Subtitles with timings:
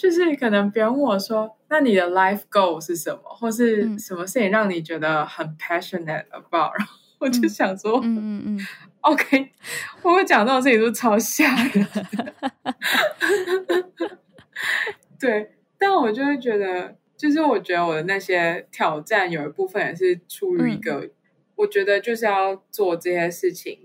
[0.00, 3.98] 就是可能别人问我说：“那你的 life goal 是什么，或是嗯。
[3.98, 8.66] 什么事情让你觉得很 passionate about？” 然后我就想说、嗯嗯嗯
[9.02, 9.52] ，o k
[10.00, 12.06] 我会讲这种事情都超吓人的。
[15.20, 21.10] 对，但我就会觉得，就是我觉得我的那些挑战有一部分也是出于一个，
[21.56, 23.78] 我觉得就是要做这些事情，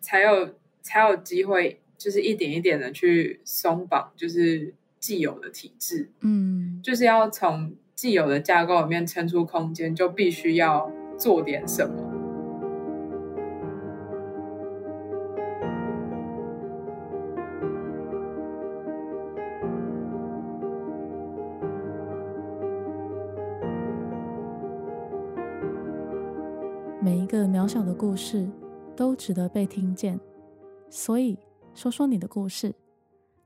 [0.00, 12.14] 才有才有机会，就是一点一点的去松绑，就是既有的体制，嗯就是要从既有的架构里面撑出空间，就必须要做点什么。
[27.00, 28.46] 每一个渺小的故事
[28.94, 30.20] 都值得被听见，
[30.90, 31.38] 所以
[31.72, 32.74] 说说你的故事。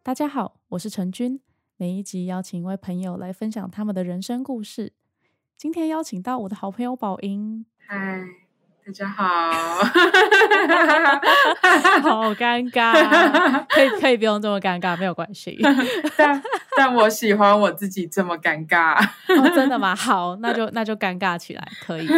[0.02, 1.38] 大家好，我是陈君，
[1.76, 4.94] 每一集邀请一位朋友来分享他们的人生故事。
[5.58, 8.22] 今天邀请到我的好朋友宝英，嗨，
[8.86, 9.20] 大家好。
[12.00, 15.60] 好尴尬，可以可以不用这么尴尬，没有关系。
[16.16, 16.42] 但
[16.74, 18.98] 但我喜欢我自己这么尴尬。
[19.28, 19.94] 哦，真的吗？
[19.94, 22.08] 好，那就那就尴尬起来，可以，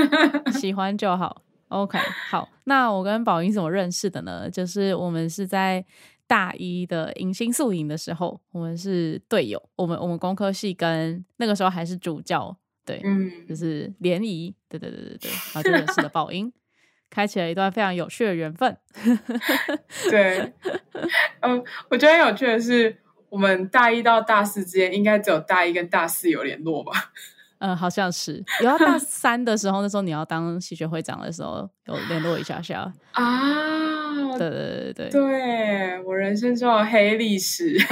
[0.52, 1.42] 喜欢就好。
[1.70, 1.98] OK，
[2.30, 4.48] 好，那我跟宝英怎么认识的呢？
[4.48, 5.84] 就是我们是在
[6.26, 16.52] 大一的迎新宿营的时候，我们是队友，我们我们工科系跟那个时候还是主教，对，嗯，就是联谊，对对对对对，然后就认识了宝英，
[17.10, 18.76] 开启了一段非常有趣的缘分。
[20.10, 20.52] 对，
[21.40, 22.96] 嗯，我觉得很有趣的是，
[23.28, 27.12] 我们大一到大四之间，应该只有大一跟大四有联络吧？
[27.58, 32.92] 嗯，好像是有到大 三的时候，那时候你要当系学会长的时候，有联络一下下。
[33.12, 37.76] 啊，对对对对我人生中的黑历史。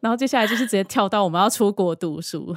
[0.00, 2.54] 然后接下来就是直接跳到我们要出国读书。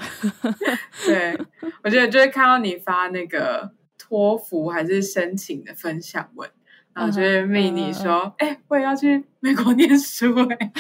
[1.05, 1.39] 对，
[1.83, 6.49] 我觉得就是看到你发那个托福还是申请的分享文，
[6.93, 10.71] 然后就会命你说，哎、我也要去美国念书、哎，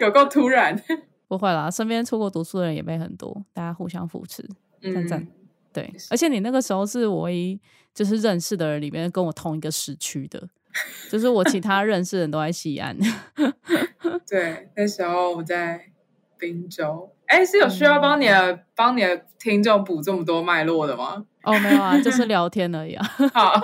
[0.00, 0.82] 有够突然。
[1.26, 4.46] 不会啦，身边出国读书的人也没很多，大家互相扶持，
[4.82, 5.28] 赞赞嗯，
[5.72, 5.92] 对。
[6.10, 7.60] 而且你那个时候是我唯一
[7.94, 10.48] 就是认识的人里面跟我同一个时区的，
[11.10, 12.96] 就是我其他认识的人都在西安。
[14.28, 15.90] 对，那时候我在
[16.38, 17.10] 滨州。
[17.26, 21.24] 哎，是有需要帮你的、帮你的听众补这么多脉络的吗？
[21.42, 23.06] 哦，没有啊，就是聊天而已啊。
[23.32, 23.54] 好，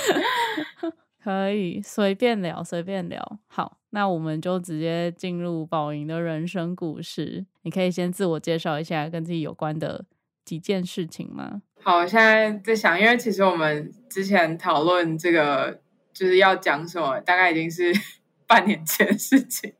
[1.22, 3.38] 可以随便聊，随便聊。
[3.46, 7.46] 好，那我们就直接进入宝莹的人生故事。
[7.62, 10.04] 你可以先自我介绍一下跟自己有关的
[10.44, 11.62] 几件事情吗？
[11.80, 15.80] 好，我现在在想，因为其实我们之前讨论这个
[16.12, 17.92] 就是要讲什么，大概已经是
[18.48, 19.72] 半年前的事情。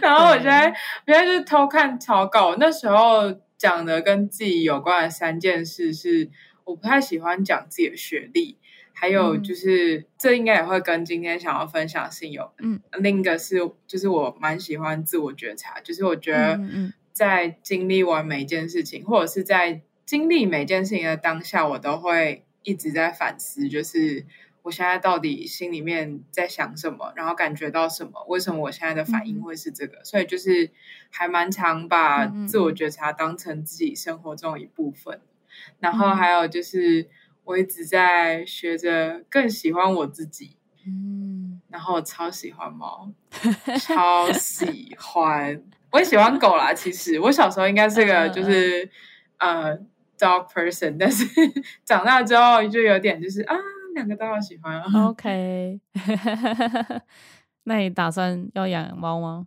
[0.00, 6.28] 然后我现在，我现在就是偷看草稿，那时候讲的跟自己有关的三件事是，
[6.64, 8.58] 我不太喜欢讲自己的学历，
[9.02, 9.42] 还有嗯。
[9.42, 13.58] 就是、这应该也会跟今天想要分享的事情有，嗯，另一个是
[13.88, 16.60] 就是我蛮喜欢自我觉察，就是我觉得
[17.12, 24.24] 在经历完每一件事情，或者是在经历每件事情的当下，我都会一直在反思，就是
[24.62, 29.42] 我现在到底心里面在想什么，然后感觉到什么，为什么我现在的反应嗯。
[29.42, 30.04] 会是这个？
[30.04, 30.70] 所以就是
[31.10, 35.20] 还蛮常把自我觉察当成自己生活中的一部分。
[35.80, 36.16] 然后嗯。
[36.16, 37.08] 还有就是，
[37.44, 40.56] 我一直在学着更喜欢我自己。
[40.86, 43.10] 嗯然后我超喜欢猫，
[43.80, 45.62] 超喜欢。
[45.90, 46.72] 我也喜欢狗啦。
[46.74, 48.88] 其实我小时候应该是个就是
[49.38, 49.74] 呃
[50.18, 51.24] dog person，但是
[51.84, 53.54] 长大之后就有点就是啊，
[53.94, 55.80] 两个都好喜欢，OK。
[57.64, 59.46] 那你打算要养猫吗？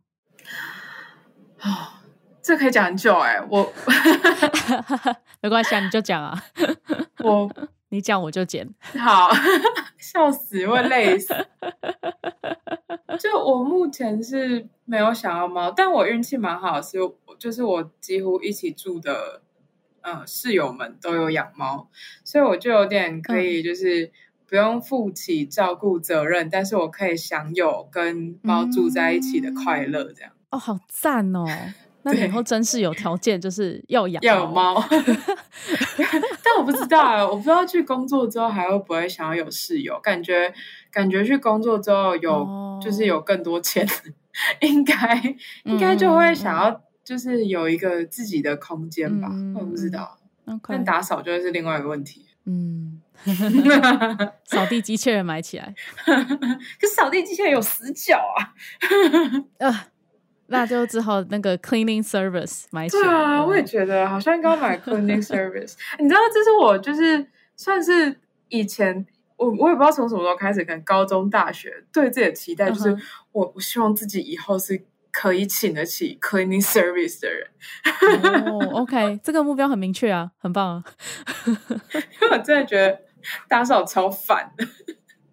[1.59, 2.01] 啊，
[2.41, 3.73] 这可以讲很久哎、我
[5.41, 6.43] 没关系啊，你就讲啊，
[7.19, 7.51] 我
[7.89, 8.67] 你讲我就剪。
[8.99, 9.29] 好
[9.97, 11.33] 笑死，会累死。
[13.19, 16.97] 就我目前是没有想要猫，但我运气蛮好是，
[17.39, 19.41] 就是我几乎一起住的
[20.01, 21.89] 呃室友们都有养猫，
[22.23, 24.11] 所以我就有点可以就是
[24.45, 31.45] 不用负起照顾责任，但是我可以享有跟猫住在一起的快乐，这样、哦，好赞哦！
[32.05, 34.47] 那你以对后真是有条件，就是要养要有。
[34.47, 34.81] 猫。
[36.43, 40.53] 但我不知道啊，我不知道去工作之后还会不会想要有室友，感觉
[40.91, 43.87] 感觉去工作之后有、哦就是有更多钱，
[44.61, 49.29] 应该应该就会想要就是有一个自己的空间吧，
[49.59, 50.17] 我不知道。
[50.67, 52.23] 但打扫就会是另外一个问题。
[52.45, 53.01] 嗯，
[54.45, 55.73] 扫地机器人买起来。
[56.05, 58.53] 可扫地机器人有死角啊。
[59.57, 59.87] 呃，
[60.47, 63.03] 那就只好那个 cleaning service 买起来。
[63.03, 65.75] 对啊，我也觉得好像应该买 cleaning service。
[65.99, 67.25] 你知道，这是我就是
[67.55, 68.19] 算是
[68.49, 69.05] 以前
[69.37, 72.95] 我我也不知道从什么时候开始，可能高中、大学对自己的期待就是
[73.31, 74.85] 我我希望自己以后是。
[75.17, 77.47] 可以请得起 cleaning service 的人，
[78.51, 80.83] 哦，OK， 这个目标很明确啊，很棒啊，
[81.47, 81.53] 因
[82.19, 82.99] 为我真的觉得
[83.47, 84.67] 打扫超烦的。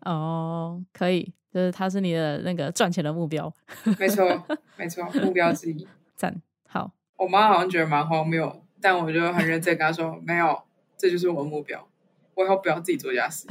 [0.09, 3.53] 哦，可以，就是它是你的那个赚钱的目标，
[3.99, 4.43] 没错，
[4.77, 6.91] 没错，目标之一，赞，好。
[7.17, 10.63] 我妈好像觉得蛮荒谬，但我就很认真跟她说，没有，
[10.97, 11.87] 这就是我的目标。
[12.35, 13.47] 我以后不要自己做家事，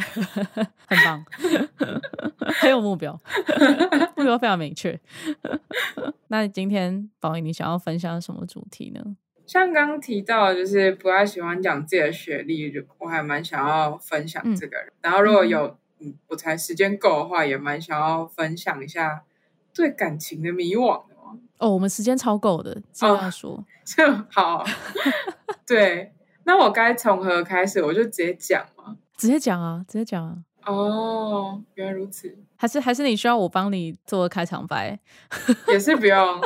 [0.87, 1.23] 很棒，
[2.59, 3.13] 很有目标，
[4.17, 4.99] 目标非常明确。
[6.29, 9.15] 那今天宝仪，你想要分享什么主题呢？
[9.45, 14.77] 像刚刚提到，就是不太喜欢讲自己的学历，就我还蛮想要分享这个。
[15.01, 19.23] 然后如果有嗯，我才时间够的话，也蛮想要分享一下
[19.73, 21.15] 对感情的迷惘的
[21.59, 24.65] 哦，我们时间超够的，这样说 就好。
[25.65, 26.13] 对。
[26.43, 27.83] 那我该从何开始？
[27.83, 28.97] 我就直接讲嘛？
[29.15, 30.37] 直接讲啊，直接讲啊。
[30.65, 32.35] 哦，原来如此。
[32.55, 34.99] 还是还是你需要我帮你做开场白？
[35.69, 36.41] 也是不用。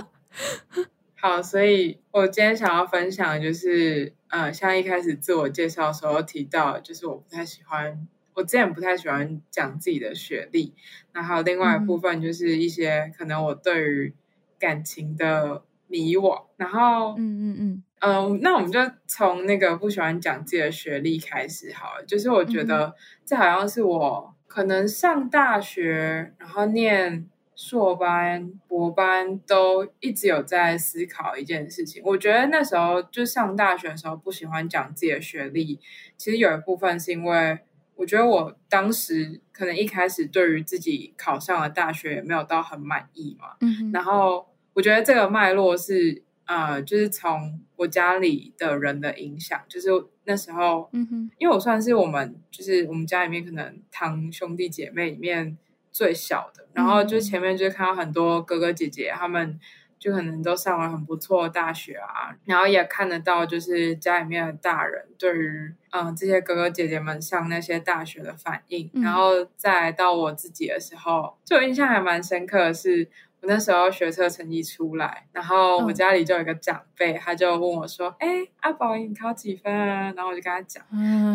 [1.16, 8.06] 好，所以我今天想要分享的就是，呃，像一开始自我介绍的时候提到，就是我不太喜欢，
[8.36, 10.76] 我之前不太喜欢讲自己的学历。
[11.14, 14.14] 那还有另外一部分，就是一些可能我对于
[14.60, 16.44] 感情的迷惘。
[16.58, 17.84] 然后，嗯嗯嗯。
[18.00, 22.06] 嗯，那我们就从那个不喜欢讲自己的学历开始好了。
[22.06, 22.94] 就是我觉得
[23.26, 32.04] 这好像是我可能上大学，然后念硕班、博班都一直有在思考一件事情。
[32.06, 35.80] 我觉得那时候就上大学的时候不喜欢讲自己的学历，
[36.16, 37.58] 其实有一部分是因为
[37.96, 43.56] 我觉得我当时可能一开始对于自己考上了大学也没有到很满意嘛。
[43.62, 46.24] 嗯，然后我觉得这个脉络是。
[46.48, 49.90] 呃，就是从我家里的人的影响，就是
[50.26, 55.58] 那时候，嗯哼，因为我算是我们，就是我们家里面可能堂兄弟姐妹里面
[55.92, 59.60] 最小的，然后就前面就看到很多哥哥姐姐，他们
[60.06, 73.10] 就可能都上了很不错的大学啊，然后也看得到，就是家里面的大人对于嗯这些哥哥姐姐们上那些大学的反应，然后再到我自己的时候，就印象还蛮深刻的是。
[73.42, 78.28] 我那时候学测成绩出来，然后我家里就有一个长辈，他就问我说：“哎，
[78.62, 80.84] 阿宝，你考几分啊？”然后我就跟他讲，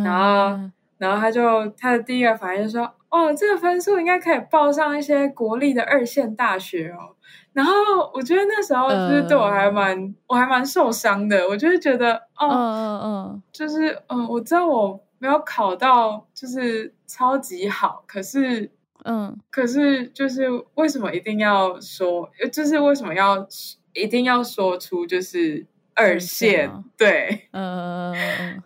[0.02, 7.14] 然后，然后他就他的第一个反应就说：“哦，这个分数应该可以报上一些国立的二线大学哦。”
[7.52, 7.72] 然后
[8.14, 11.48] 我觉得那时候就是对我还蛮，我还蛮受伤的。
[11.48, 18.70] 我就是觉得，哦，嗯嗯，就是嗯，我知道我没有考到，就是超级好，可是。
[19.02, 22.28] 嗯，可是就是为什么一定要说？
[22.52, 23.48] 就是为什么要
[23.94, 26.70] 一定要说出就是二线？
[26.98, 28.12] 对，呃，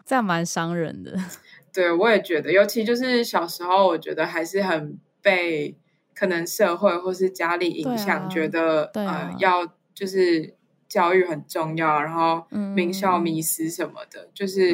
[0.04, 1.16] 这样蛮伤人的。
[1.72, 5.78] 对，我也觉得，尤其就是小时候，我觉得还是很被
[6.14, 10.54] 可能社会或是家里影响，觉得呃要就是
[10.88, 12.44] 教育很重要，然后
[12.74, 14.70] 名校迷失什么的，就是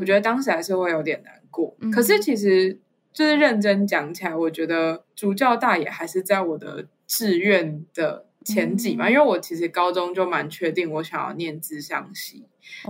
[0.00, 1.76] 我觉得当时还是会有点难过。
[1.92, 2.78] 可是其实。
[3.14, 12.44] 就是认真讲起来，我觉得主教大也还是在我的志愿的前几嘛，因为我其实高中就蛮确定我想要念智商系，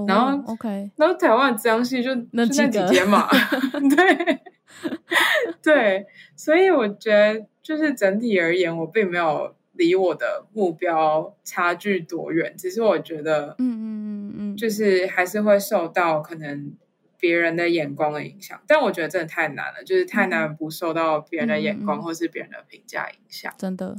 [0.09, 3.29] 然后 OK，然后台湾智商系就那几节嘛，
[3.95, 4.41] 对
[5.63, 6.07] 对，
[6.37, 16.77] 所以我觉得就是整体而言，我并没有离我的目标差距多远，只是我觉得，嗯嗯嗯嗯，就是还是会受到可能。
[17.17, 23.51] 别人的眼光的影响，但我觉得真的太难了，就是太难不受到别人的眼光或是别人的评价影响。
[23.57, 23.97] 真的，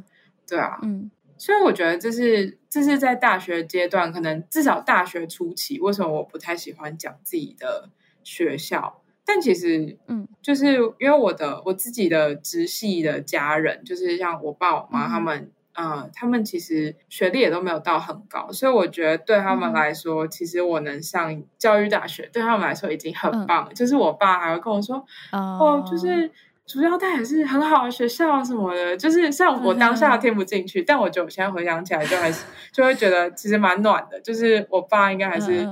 [0.47, 7.89] 对啊，嗯，所以我觉得这是这是在大学阶段，可能至少大学初期，为什么我不太喜欢讲自己的
[8.23, 9.01] 学校？
[9.25, 15.51] 但其实，嗯，就是因为我的我自己的直系的家人，就是像我爸我妈他们。
[15.77, 23.69] 嗯，他们其实学历也都没有到很高，所以我觉得对他们来说，其实我能上教育大学，对他们来说已经很棒。
[23.73, 26.31] 就是我爸还会跟我说，哦，就是
[26.65, 28.97] 主要带也是很好的学校什么的。
[28.97, 34.19] 就是像我当下听不进去，但我觉得我现在回想起来，就还是就会觉得其实蛮暖的。
[34.21, 35.65] 就是我爸应该还是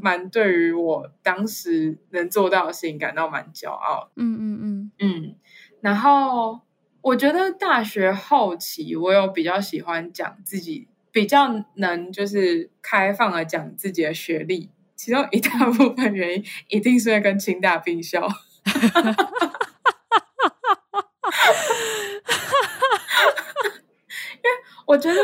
[0.00, 4.10] 蛮对于我当时能做到的事情感到蛮骄傲。
[4.16, 5.34] 嗯嗯嗯嗯，
[5.80, 6.60] 然后。
[7.02, 14.68] 我觉得大学后期，我有比较喜欢讲自己，比较能就是开放的讲自己的学历。
[14.94, 18.28] 其中一大部分原因，一定是会跟清大并校。
[24.84, 25.20] 我觉得，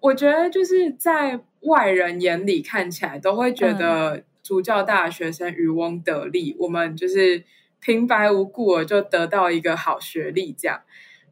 [0.00, 7.44] 我觉得就是在外人眼里看起来，都会觉得主教大学生渔翁得利，我们就是
[7.78, 10.80] 平白无故的就得到一个好学历这样。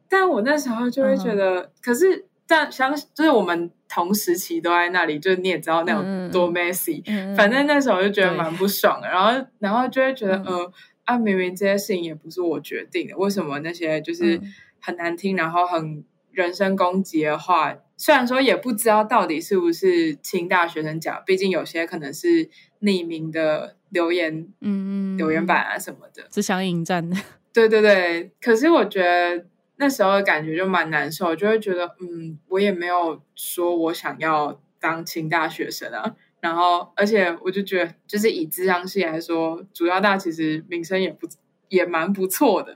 [0.07, 7.03] 但我那时候就会觉得，可是但相就是我们同时期都在那里，就是你也知道那种多 messy，
[7.35, 9.07] 反正那时候就觉得蛮不爽的。
[9.09, 10.71] 然后，然后就会觉得，呃，
[11.03, 14.39] 啊，明明这些事情也不是我决定的，为什么那些就是
[14.79, 16.03] 很难听，然后很。
[16.35, 22.49] 人身攻击的话，虽然说也不知道到底是不是清大学生讲，毕竟有些可能是
[22.81, 27.09] 匿名的留言，嗯，留言板啊什么的，只想引战。
[27.53, 29.45] 对对对，可是我觉得
[29.77, 36.15] 那时候的感觉就蛮难受，就会觉得，嗯，我也没有说我想要当清大学生啊。
[36.41, 41.27] 然后，而且我就觉得，就是以智商系来说，主要大其实名声也不
[41.69, 42.75] 也蛮不错的。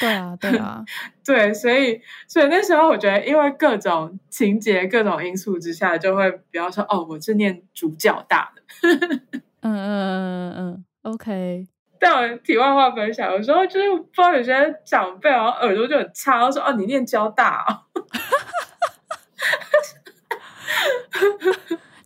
[0.00, 0.84] 对啊，对啊，
[1.24, 8.62] 对，所以，所以那时候我觉得，因为各种情节、各种因素之下，就会比方说，哦，我是念主教大的，
[9.62, 11.68] 嗯嗯嗯嗯，OK。
[12.00, 14.52] 但我题外话分享，有时候就是不知道有些
[14.84, 17.82] 长辈好像耳朵就很差，说哦，你念交大啊。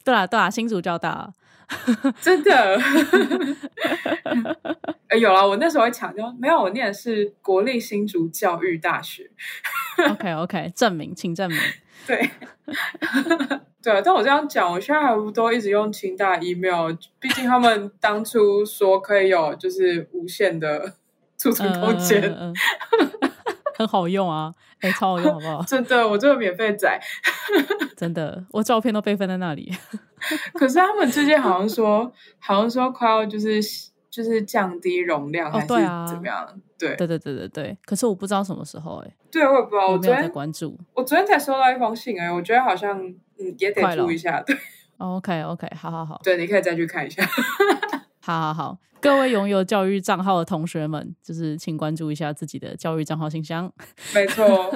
[0.04, 1.32] 对啊，对啊，新主教大。
[2.20, 2.80] 真的，
[5.08, 9.30] 哎， 有了，我那时候会强调，没有，我念的是国立新竹教育大学。
[10.10, 11.58] OK OK，证明，请证明。
[12.06, 12.30] 对，
[13.82, 20.94] 对，但我这样讲，我现在还不都一直用清大 email，毕竟他们当初说可以有就是无限的
[21.36, 22.34] 储存空间，
[23.76, 25.62] 很好用啊，哎，超好用，好不好？
[25.64, 26.98] 真的，我这个免费仔，
[27.94, 29.70] 真的，我照片都备份在那里。
[30.54, 33.60] 可是他们最近好像说，好像说快要就是
[34.10, 36.60] 就是降低容量还是怎么样？
[36.78, 37.78] 对对对对对对。
[37.84, 39.14] 可是我不知道什么时候哎。
[39.30, 39.88] 对，我也不知道。
[39.88, 44.40] 我昨天在关注，我昨天才收到一封信哎，我觉得好像嗯也得注意一下。
[44.42, 44.56] 对
[44.98, 46.20] ，OK OK，好好好。
[46.22, 47.22] 对，你可以再去看一下。
[48.28, 48.78] 好好好。
[49.00, 53.72] 各位拥有教育账号的同学们，就是请关注一下自己的教育账号信箱。
[54.14, 54.70] 没错，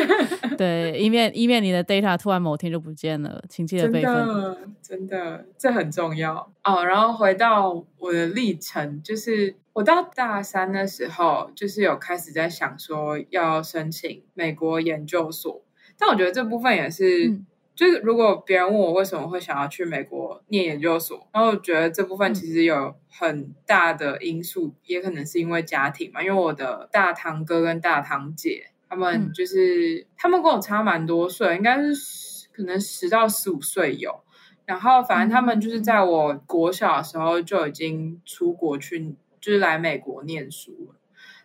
[0.58, 4.74] 对，以免以免你的 data 突然某天就不见了，请记得备份。
[4.82, 6.84] 真的，这很重要哦。
[6.84, 15.62] 然后回到我的历程，就是我到大三的时候，就是有开始在想说要申请美国研究所，
[15.96, 17.40] 但我觉得这部分也是。
[17.80, 26.22] 就是如果别人问我为什么会想要去美国念研究所，然后我觉得这部分其实有很大的因素，也可能是因为家庭嘛。
[26.22, 34.20] 因为我的大堂哥跟大堂姐，他们就是他们跟我差蛮多岁，应该是可能十到十五岁有。
[34.66, 40.96] 然后反正他们就是在我国小的时候就已经出国去，就是来美国念书了。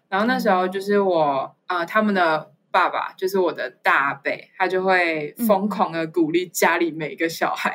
[0.10, 2.52] 然后那时候就是我啊，他们的。
[2.76, 7.74] 爸爸就是我的大伯，他就会疯狂的鼓励家里每个小孩，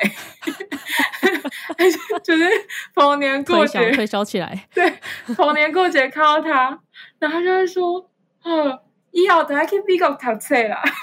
[2.21, 2.45] 就是
[2.93, 4.67] 逢年过节推销起来。
[4.71, 4.87] 对，
[5.35, 6.79] 逢年过节看到他，
[7.17, 8.07] 然后他就会说
[8.45, 10.79] ：“哦，以后大家去美国读册啦。”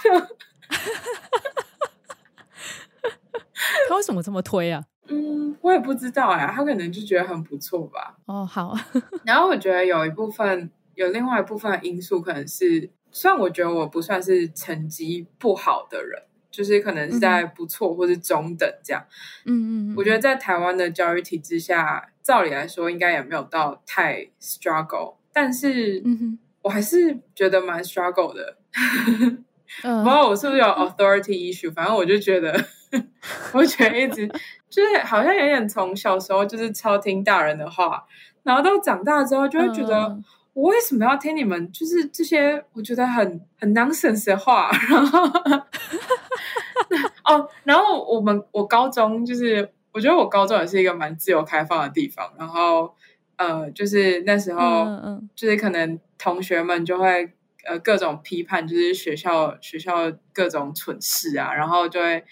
[3.88, 4.84] 他为什么这么推啊？
[5.08, 8.14] 嗯，我也不知道呀，他可能就觉得很不错吧。
[8.26, 8.76] 哦，好。
[9.24, 12.92] 然后我觉得有一部分，有另外一部分因素，可能是。
[13.10, 19.04] 虽然我觉得我不算是成绩不好的人，就是可能是在不错或是中等这样。
[19.44, 26.02] 嗯嗯，我觉得在台湾的教育体制下，照理来说应该也没有到太 struggle，但是
[26.62, 28.56] 我还是觉得蛮 struggle 的。
[29.82, 32.52] 不知道我是不是有 authority issue，反正我就觉得，
[33.52, 34.26] 我觉得一直
[34.68, 38.04] 就是好像有点从小时候就是超听大人的话，
[38.42, 40.18] 然后到长大之后就会觉得。
[40.58, 41.70] 我为什么要听你们？
[41.70, 44.68] 就是这些我觉得很很 nonsense 的话。
[44.90, 45.22] 然后，
[47.24, 52.32] 哦，然后我们我高中就是，我觉得我高中也是一个蛮自由开放的地方。
[52.36, 52.92] 然后，
[53.36, 54.84] 呃，就是那时候，
[55.36, 57.30] 就是可能同学们就会
[57.64, 61.54] 呃各种批判，就是学校学校各种蠢事啊。
[61.54, 62.24] 然后就会，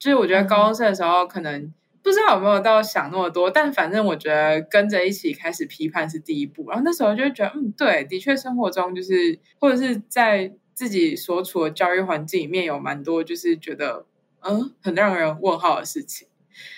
[0.00, 1.72] 就是我觉得高中生的时候可能。
[2.08, 6.66] 不知道有没有到想那么多，但反正我觉得跟着一起开始批判是第一步。
[6.70, 14.06] 然后那时候就觉得，嗯，对，的确生活中就是或者是在自己所处的教育环境里面有蛮多就是觉得
[14.40, 16.28] 嗯很让人问号的事情。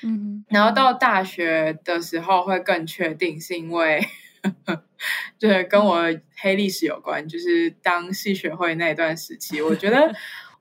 [0.02, 4.04] 嗯，然后到大学的时候会更确定，是因为
[5.38, 6.02] 就是跟我
[6.38, 10.12] 黑历史有关，就是当系学会那段时期，我觉得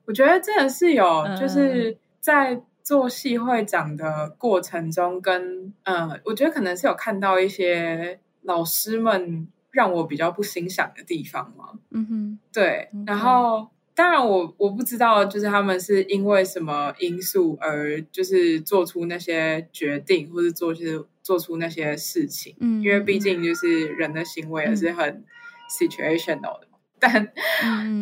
[0.04, 2.62] 我觉得真的是有就是在。
[2.82, 11.78] 做系会长的过程中，跟嗯，我觉得可能是有看到一些老师们让我比较不欣赏的地方嘛？
[11.90, 25.24] 嗯哼，对然后当然我我不知道，就是他们是因为什么因素而就是做出那些决定，或者做就是做出那些事情，嗯，因为毕竟就是人的行为也是很
[25.70, 26.78] situational 的嘛。
[26.98, 27.32] 但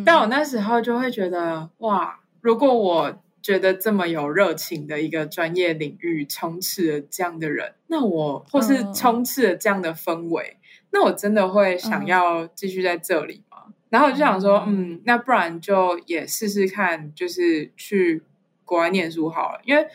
[0.05, 10.57] 但我那时候就会觉得，哇，如果我觉得这么有热情的一个专业领域充斥了这样的人，那我或是嗯充斥了这样的氛围，
[10.91, 13.73] 那我真的会想嗯要继续在这里吗？
[13.89, 18.21] 然后我就想说，嗯嗯，那不然就也试试看，就是去
[18.65, 19.61] 国外念书好了。
[19.65, 19.87] 因为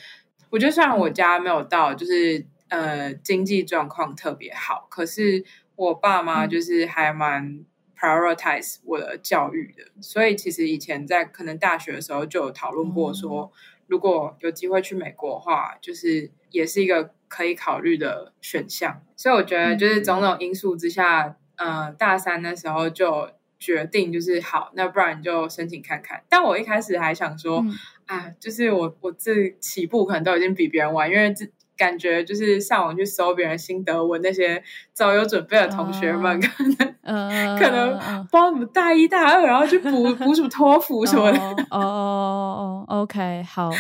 [0.51, 5.45] 我觉得虽然我家没有到，就是呃经济状况特别好，可是
[5.77, 7.65] 我爸妈嗯就是还蛮
[8.05, 13.51] prioritize 我的教育的，所以其实以前在可能大学的时候就有讨论过说，
[13.87, 19.03] 如果有机会去美国的话，就是也是一个可以考虑的选项。
[19.17, 26.23] 所以我觉得就是种种因素之下，呃，大三的时候就决定就是好，那不然就申请看看。
[26.29, 27.73] 但我一开始还想说，嗯
[28.07, 31.47] 啊，就是我我这起步可能都已经比别人晚，因为这
[31.77, 34.63] 感觉就是上网去搜别人心得文，那些
[34.93, 41.39] 早有准备的同学们，哦可能呃，可能嗯不知道什么大一大二，然后去补 补什么托福什么的。
[41.39, 43.71] 哦哦哦哦，OK，好，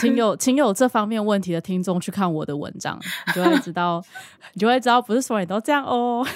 [0.00, 4.02] 请有请有这方面问题的听众去看我的文章，你就会知道，
[4.54, 6.26] 你就会知道不是所有人都这样哦。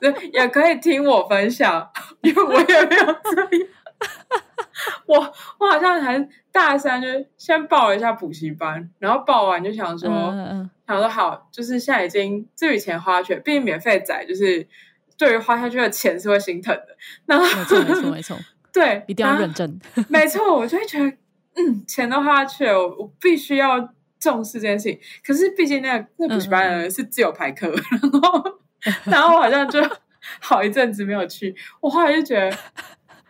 [0.00, 1.88] 对，也可以听我分享，
[2.22, 3.48] 因为我也没有这样。
[5.06, 5.16] 我
[5.58, 6.18] 我好像还
[6.56, 14.66] 大三就先报了一下补习班，然后报完就想说，嗯嗯想说好，就是现在已经这笔钱花去，毕竟免费仔就是
[15.18, 16.96] 对于花下去的钱是会心疼的。
[17.26, 18.38] 然后嗯，没错没错没错，
[18.72, 19.78] 对，一定要认真。
[20.08, 21.06] 没错，我就会觉得，
[21.56, 24.98] 嗯，钱都花下去了，我我必须要重视这件事情。
[25.22, 27.68] 可是毕竟那个那补习班的人是自由排课，
[28.00, 28.58] 然后
[29.04, 29.78] 然后我好像就
[30.40, 32.56] 好一阵子没有去，我后来就觉得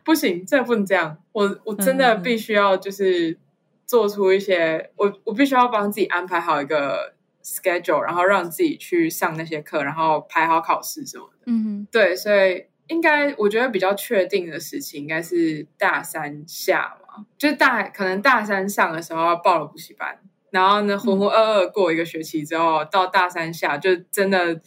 [0.07, 3.37] 不行，这不能这样，我我真的必须要就是
[3.85, 11.39] 做出一些，我我必须要帮自己安排好一个 schedule，然后让自己去上那些课，然后排好考试什么的。
[11.47, 24.61] 嗯对，所以应该我觉得比较确定的事情应该是大三下嘛，就是大可能大三上的时候报了补习班，然后呢浑浑噩噩过一个学期之后，到大三下就真的。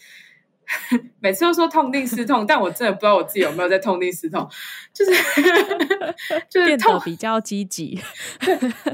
[1.20, 4.48] 每次都说痛定思痛，但我真的不知道我自己有没有在痛定思痛，
[4.94, 5.12] 就是
[6.50, 8.00] 就，是痛变得比较积极。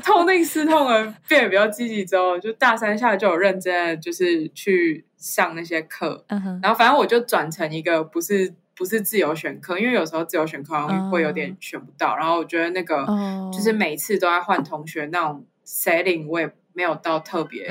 [0.04, 6.26] 痛定思痛了，变得比较积极之后，就大三下就有认真的就是去上那些课，
[6.62, 12.16] 然后反正我就转成一个不是不是自由选课，因为有时候自由选课好像会有点选不到。
[12.16, 17.70] 然后我觉得那个、哦就是每次都在换同学那种 setting，我也没有到特别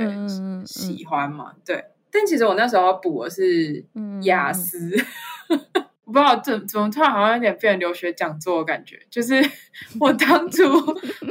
[0.67, 1.53] 喜欢嘛。
[1.65, 4.95] 对，但其实我那时候补的是嗯雅思。
[6.05, 9.35] 我 不知道怎怎么突然好像有点变留学讲座的感觉，就是
[9.99, 10.63] 我当初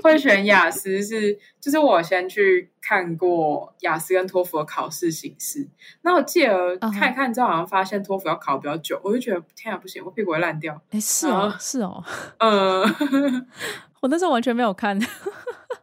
[0.03, 5.65] 会选雅思是，就是我先去看过雅思跟托福的考试形式，
[6.01, 10.81] 那我记得看一看之后，好像发现托福要考比较久，我就觉得天啊不行，我屁股会烂掉。
[10.89, 12.03] 哎，是哦啊是哦，
[12.39, 12.81] 嗯，
[14.01, 14.99] 我那时候完全没有看。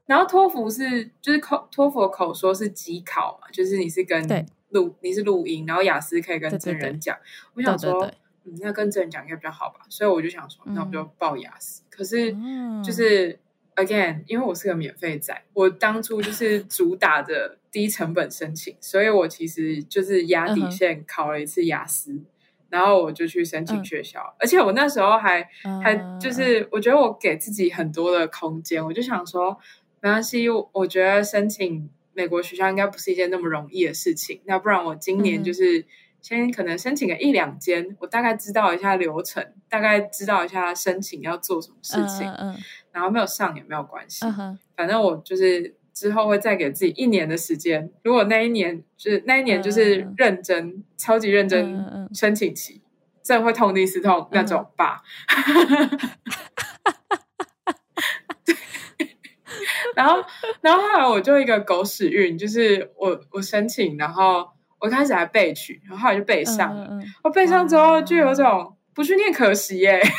[0.07, 7.17] 然后托福是就是口托福的口说是机考嘛，就是你是跟对录你是录音，然后雅思可以跟对对对真人讲。
[7.55, 8.11] 我想说，
[8.45, 11.83] 嗯，那跟真人讲应该比较好吧，所以我就想说，那我就报雅思。
[11.91, 13.39] 可是嗯就是
[13.77, 22.21] again，因为我是个免费仔，我当初就是主打着低成本申请，所以我其实就是压底线考了一次雅思。
[22.71, 25.43] 然后我就去申请嗯学校，而且我那时候还
[25.83, 29.59] 还嗯就是，我觉得我给自己很多的空间，我就想说，
[30.01, 35.87] 没关系，我我觉得申请美国学校应该不是一件那么容易的事情，那不然我今年就是
[36.21, 42.57] 先可能申请个一两间，我大概知道一下流程，大概知道一下申请要做什么事情，嗯嗯
[42.93, 47.91] 然后没有上也没有关系，嗯，反正我就是之后会再给自己一年的时间。
[48.03, 50.15] 如果那一年就是那一年就是嗯。
[50.19, 52.83] 认真、超级认真嗯申请期，
[53.23, 55.03] 真的会痛定思痛那种吧。
[60.01, 60.25] 然后，
[60.63, 66.87] 然后后来我就一个狗屎运，就是我我申请，然后我一开始还背曲，然后后来就背上了。
[66.91, 70.01] 嗯嗯我背上之后就有种不去念可惜耶。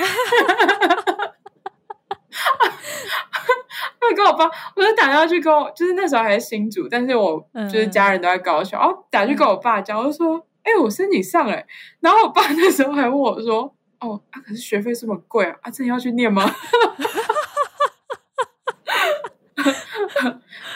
[3.99, 7.41] 会跟我爸，我就打电话去跟我，就是那时候还是新主，但是我
[7.71, 11.63] 就是家人都在高雄，然后打去跟我爸讲，我就说，哎、我申请上了，
[12.01, 16.43] 然后我爸那时候还问我说，哦啊，可是学费这么贵啊，啊，真的要去念吗？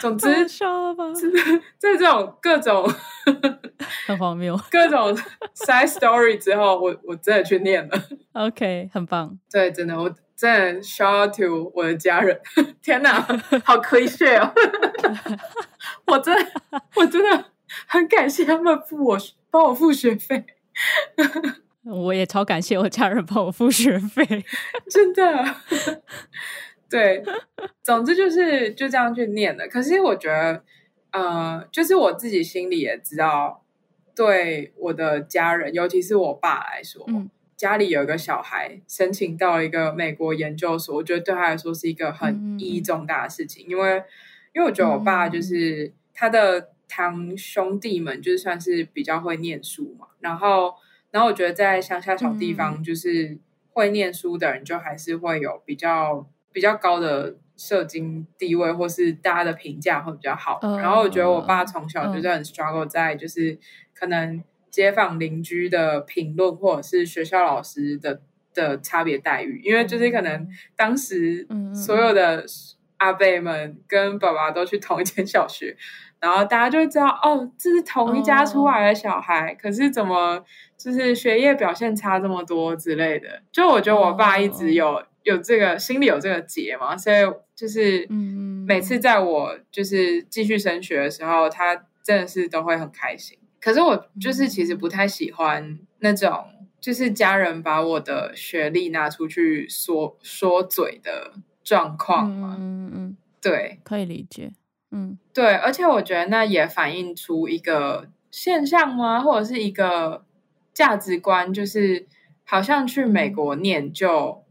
[0.00, 1.04] 总之，太好笑了吧？
[1.78, 2.88] 在这种各种
[4.06, 4.58] 很荒谬。
[4.70, 5.14] 各种
[5.54, 8.02] side story 之后，我我真的去念了。
[8.32, 9.38] OK，很棒。
[9.50, 12.38] 对，真的，我真的 shout out to 我的家人。
[12.82, 13.26] 天哪，
[13.64, 14.52] 好亏血哦！
[16.06, 16.50] 我真的，
[16.96, 17.44] 我真的
[17.86, 19.18] 很感谢他们付我
[19.50, 20.44] 帮我付学费，
[21.84, 24.44] 我也超感谢我家人帮我付学费。
[24.90, 25.56] 真的。
[26.88, 27.22] 对，
[27.82, 29.66] 总之就是就这样去念的。
[29.68, 30.62] 可是我觉得，
[31.12, 33.64] 呃，就是我自己心里也知道，
[34.14, 44.02] 对我的家人，尤其是我爸来说，嗯家里有一个小孩申请到一个美国研究所，我觉得对他来说是一个很嗯意义重大的事情，因为
[44.54, 50.74] 因为我觉得我爸就是他的堂兄弟们，就是算是比较会念书嘛，然后
[51.10, 53.38] 然后我觉得在乡下小地嗯方，就是
[53.72, 60.58] 会念书的人，就还是会有比较比较高的社经地位，或是大家的评价会比较好。
[60.62, 63.58] 嗯然后我觉得我爸从小就是很 struggle 在就是
[63.94, 68.22] 可能街坊邻居的评论，或者是学校老师的
[68.54, 72.46] 的差别待遇，因为就是可能当时所有的
[72.96, 75.76] 阿伯们跟爸爸都去同一间小学，
[76.20, 80.42] 然后大家就会知道哦，这是同一家出来的小孩，可是怎么
[80.78, 83.42] 就是学业表现差这么多之类的。
[83.52, 87.16] 就我觉得我爸一直有、有这个心里有这个结嘛，所以
[87.56, 93.36] 就是嗯每次在我就是继续升学的时候，他真的是都会很开心。
[93.60, 96.44] 可是我就是其实不太喜欢那种，
[96.80, 101.32] 就是家人把我的学历拿出去说说嘴的
[101.64, 102.56] 状况嘛。
[102.60, 104.52] 嗯嗯，对可以理解。
[104.92, 109.20] 嗯对，而且我觉得那也反映出一个现象吗？
[109.20, 110.24] 或者是一个
[110.72, 112.06] 价值观，就是
[112.44, 114.44] 好像去美国念就、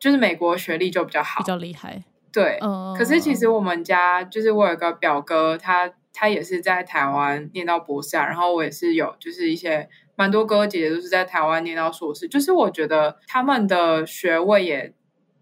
[0.00, 1.46] 就是美国学历就比较好比。
[1.46, 2.02] 较厉害。
[2.32, 14.94] 对，嗯，可是其实我们家就是我有个表哥，他他也是在台湾念到博士啊，然后我也是有就是一些蛮多哥哥姐姐都是在台湾念到硕士，就是我觉得他们的学位也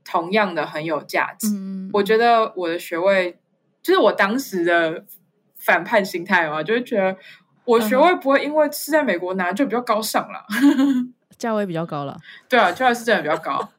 [0.02, 1.48] 同样的很有价值。
[1.54, 3.38] 嗯，我觉得我的学位
[3.82, 5.04] 就是我当时的
[5.58, 7.14] 反叛心态嘛，就是觉得
[7.66, 10.46] 我学位不会因为是在美国拿就比较高尚了。
[11.38, 12.16] 价位比较高了。
[12.48, 13.66] 对啊，就是真的比较高。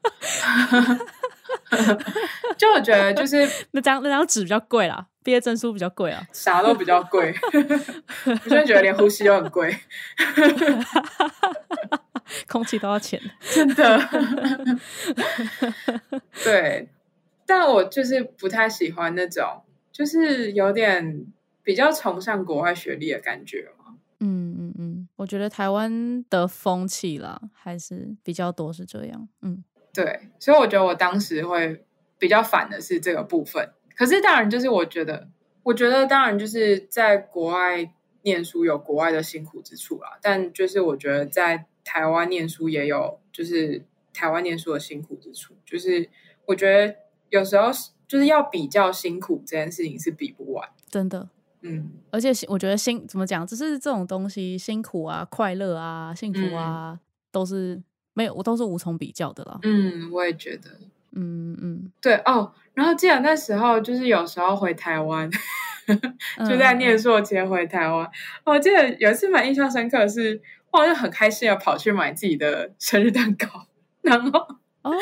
[2.56, 6.26] 就我觉得就是 那张那张纸比较贵啦，毕业证书比较贵啊。
[6.32, 7.34] 啥都比较贵，
[8.24, 9.76] 我现在觉得连呼吸都很贵，
[12.48, 13.20] 空气都要钱。
[13.40, 14.00] 真的。
[16.44, 16.88] 对，
[17.46, 21.24] 但我就是不太喜欢那种，就是有点
[21.62, 23.94] 比较崇尚国外学历的感觉嘛。
[24.20, 29.28] 嗯嗯嗯，我觉得台湾的风气啦，还是比较多是这样。
[29.42, 31.84] 嗯对，所以我觉得我当时会
[32.18, 33.70] 比较反的是这个部分。
[33.94, 35.28] 可是当然，就是我觉得，
[35.62, 46.08] 我觉得当然就是在国外念书有国外的辛苦之处啦，但就是我觉得在台湾念书也有就是台湾念书的辛苦之处，就是
[46.46, 46.96] 我觉得
[47.28, 47.70] 有时候
[48.08, 50.66] 就是要比较辛苦这件事情是比不完。
[50.88, 51.28] 真的。
[51.62, 56.98] 嗯，而且辛我觉得辛怎么讲，就是这种东西，辛苦啊、快乐啊、幸福啊，
[57.30, 57.80] 都是
[58.14, 59.58] 没有，我都是无从比较的啦。
[59.62, 60.70] 嗯，我也觉得。
[61.12, 65.28] 嗯嗯，对哦，然后记得那时候就是有时候回台湾，
[66.48, 67.10] 就在念书。
[67.10, 68.08] 硕前回台湾。
[68.44, 73.66] 我记得有一次蛮印象深刻的是，我好像很开心的跑去买自己的生日蛋糕，
[74.02, 74.38] 然后
[74.82, 74.92] 哦，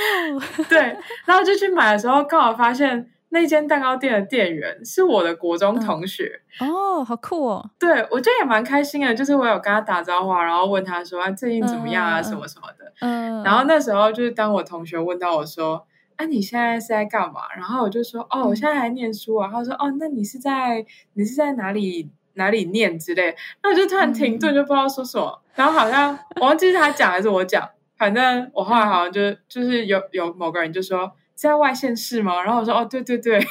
[0.70, 0.78] 对，
[1.26, 6.40] 然后就去买的时候，刚好发现那间蛋糕店的店员是我的国中同学。
[6.60, 7.70] 哦，好酷哦！
[7.78, 12.92] 对我觉得也蛮开心的，就是我有跟他打招呼啊，然后问他说啊最近怎么样啊，什么什么的。
[13.00, 15.86] 嗯，然后那时候就是当我同学问到我说
[16.16, 25.40] ：“啊，你现在是在干嘛？”然后我就说：“哦，我现在还念书啊。”他说：“哦，那你是在你是在哪里哪里念之类？”那我就突然停顿，就不知道说什么。
[25.54, 32.42] 然后好像我忘记是他讲还是我讲，反正我后来好像就就是有有某个人就说是在外县市吗？
[32.42, 33.38] 然后我说：“哦，对对对。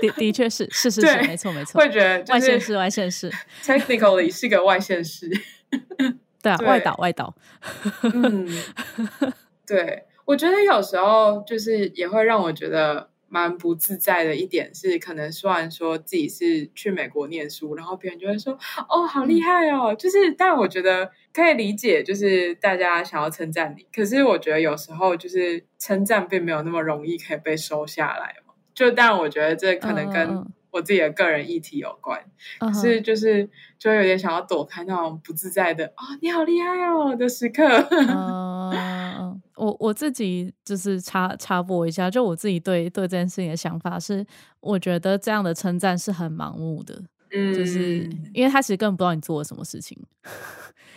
[0.00, 1.78] 的的确是是是是，对没错没”错。
[1.78, 3.30] 会，觉得就是外县市外县市
[3.62, 5.30] ，technically 是个外县市。
[6.42, 6.66] 对啊，对。
[6.66, 7.34] 外岛外岛，
[8.14, 8.48] 嗯，
[9.66, 18.54] 对，我觉得有时候就是也会让我觉得蛮不自在的一点是，可能虽然说自己是去美国念书，然后别人就会说
[18.88, 28.54] 哦，好厉害哦，就是，但我觉得可以理解，就是大家想要称赞你，可是我觉得有时候就是称赞并没有那么容易可以被收下来嘛。
[28.74, 32.24] 就当然，我觉得这可能跟嗯我自己的个人议题有关，
[32.58, 33.46] 可是就是
[33.78, 37.64] 就会有点想要躲开那种不自在的哦，你好厉害哦的时刻。
[39.56, 44.24] 我我自己就是插插播一下，就我自己对对这件事情的想法是，
[44.60, 47.02] 我觉得这样的称赞是很盲目的。
[47.32, 49.98] 嗯，就是因为他其实根本不知道你做了什么事情。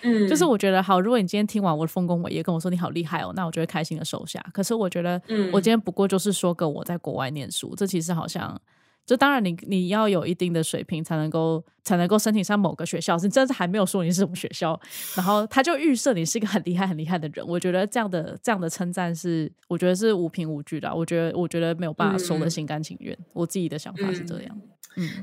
[0.02, 4.44] 嗯，就是我觉得好，如果你今天听完我的丰功伟业，跟我说你好厉害哦，那我就会开心的收下。
[4.54, 8.60] 可是我觉得，嗯我今天不过就是说个我在国外念书，这其实好像。
[9.06, 13.18] 就当然你，你要有一定的水平才能够才能够申请上某个学校。
[13.18, 14.80] 你真的还没有说你是什么学校，
[15.16, 17.44] 然后他就预设你是一个很厉害、很厉害的人。
[17.48, 20.94] 我觉得这样的这样的称赞是，我觉得是无凭无据的啊。
[20.94, 23.18] 我觉得我觉得没有办法说的嗯心甘情愿。
[23.34, 24.52] 我自己的想法是这样。
[24.54, 24.62] 嗯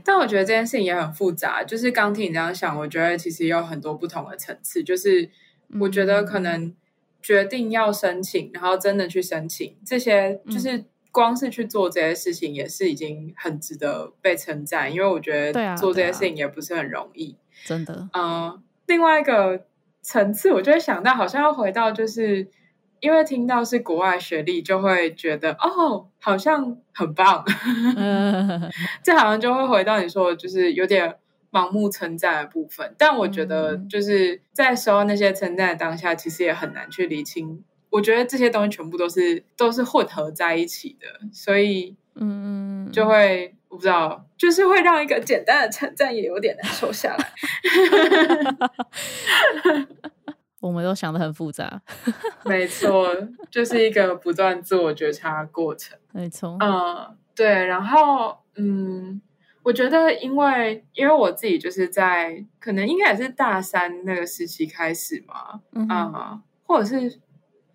[0.05, 4.83] 但我觉得这件事情也很复杂，就是刚听你这样想，我觉得其实有很多不同的层次。
[4.83, 5.29] 就是
[5.81, 6.75] 我觉得可能
[7.23, 14.93] 决定要申请，然后真的去申请，这些就是光是去做这些事情，也是已经很值得被称赞。
[14.93, 17.37] 因为我觉得做这些事情也不是很容易。
[17.65, 19.67] 真的，嗯，另外一个
[20.03, 22.49] 层次，我就会想到，好像要回到就是。
[23.01, 27.45] 因为听到是国外学历，就会觉得哦，好像很棒。
[27.97, 28.71] 嗯
[29.03, 31.17] 这好像就会回到你说的，就是有点
[31.51, 32.95] 盲目称赞的部分。
[32.99, 37.63] 但我觉得，嗯就是在收到那些称赞的当下，其实也很难去理清。
[37.91, 47.33] 我觉得这些东西全部都是都是混合在一起的，所以嗯，就会我不知道，就是会让一个简单的称赞也有点难收下来。
[50.61, 51.83] 我们都想的很复杂，
[52.45, 53.09] 没错，
[53.51, 55.99] 就是一个不断自我觉察的过程。
[56.13, 56.57] 没错。
[56.61, 59.21] 嗯，对，然后嗯，
[59.63, 67.21] 我觉得因为因为我自己就是在可能应该也是大三那个时期开始嘛，嗯啊、或者是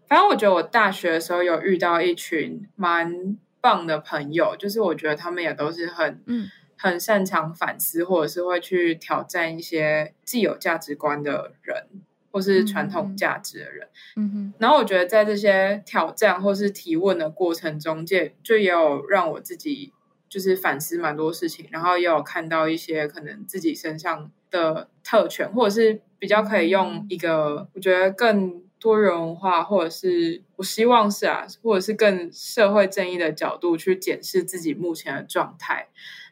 [0.07, 11.85] 反正我觉得我大学的时候有遇到一群蛮棒的朋友，就是我觉得他们也都是很嗯很擅长反思，或者是会去挑战一些既有价值观的人，
[12.31, 13.87] 或是传统价值的人。
[14.15, 19.93] 嗯哼然后我觉得在这些挑战或是提问的过程中间，就也有让我自己
[20.29, 35.89] 就是反思蛮多事情，然后也有看到一些可能自己身上的特权，或者是比较可以用一个我觉得更多元文化，或者是我希望是啊，或者是更社会正义的角度去检视自己目前的状态。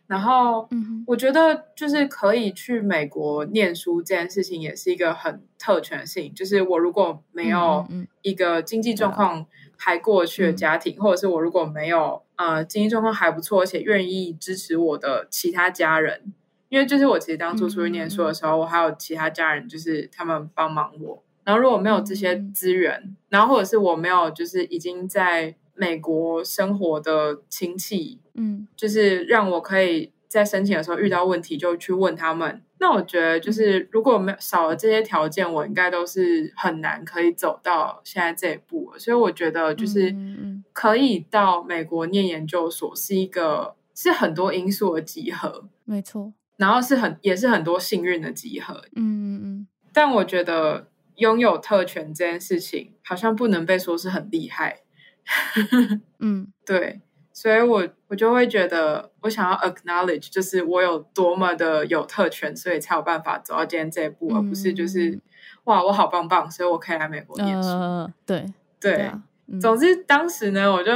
[0.10, 6.34] 然后，嗯我觉得就是可以去美国念书这件事情，也是一个很特权性。
[6.34, 7.86] 就是我如果没有
[8.24, 9.46] 一个经济状况
[9.78, 16.34] 还过得去的家庭，或者是我如果没有呃经济状况还不错，而且愿意支持我的其他家人，
[16.70, 21.24] 因为就是我其实当初出去念书的时候，我还有其他家人，就是他们帮忙我。
[21.44, 32.62] 然后如果没有这些资源，然后或者是我没有就是已经在美国生活的亲戚，嗯就是让我可以在申请的时候遇到问题就去问他们。
[32.82, 38.94] 那我觉得就是如果没有少了这些条件，我应该都是很难可以走到现在这一步。
[38.98, 46.32] 所以我觉得就是嗯嗯可以到美国念研究所是一个是很多因素的集合，没错。
[46.56, 48.82] 然后是很也是很多幸运的集合。
[48.96, 54.80] 嗯嗯但我觉得拥有特权这件事情好像不能被说是很厉害。
[55.76, 57.02] 嗯嗯对，
[57.42, 65.18] 所以我我就会觉得，我想要 acknowledge，就是我有多么的有特权，所以才有办法走到今天这一步，而不是就是
[65.64, 67.70] 哇，我好棒棒，所以我可以来美国念书。
[67.70, 68.42] 呃，对
[68.78, 69.58] 对，对啊，嗯。
[69.58, 70.92] 总之当时呢，我就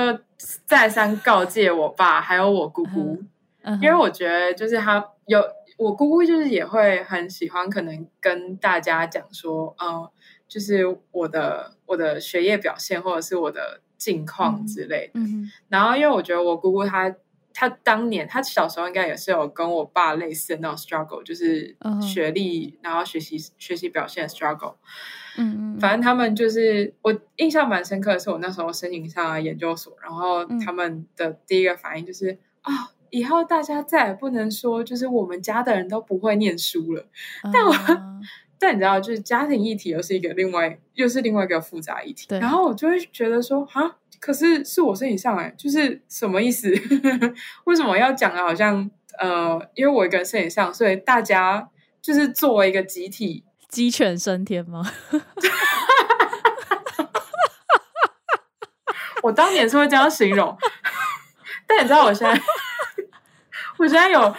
[0.66, 3.24] 再三告诫我爸还有我姑姑，
[3.82, 5.42] 因为我觉得就是他有
[5.78, 10.10] 我姑姑，就是也会很喜欢，可能跟大家讲说，嗯，
[10.50, 15.20] 就是我的我的学业表现或者是我的近况之类的。
[15.70, 17.16] 然后因为我觉得我姑姑她
[17.54, 24.76] 她当年她小时候应该也是有跟我爸类似的那种 struggle，就是学历然后学习学习表现的 struggle。
[25.38, 32.72] 嗯嗯，反正他们就是我印象蛮深刻的是，我那时候申请上了研究所，然后嗯他们的第一个反应就是啊、
[33.10, 37.06] 以后大家再也不能说就是我们家的人都不会念书了。
[37.52, 38.20] 但我啊
[38.64, 42.26] 但你知道，就是家庭议题又是一个另外又是另外一个复杂议题。
[42.30, 46.70] 对然后我就会觉得说，啊，可是是我身体上来，就是什么意思？
[47.66, 51.70] 为什么要讲的好像呃，因为我一个人身体上，所以大家
[52.02, 54.82] 就是作为一个集体，鸡犬升天吗？
[59.24, 60.58] 我当年是会这样形容。
[61.68, 62.42] 但你知道，我现在，
[63.78, 64.36] 我现在有，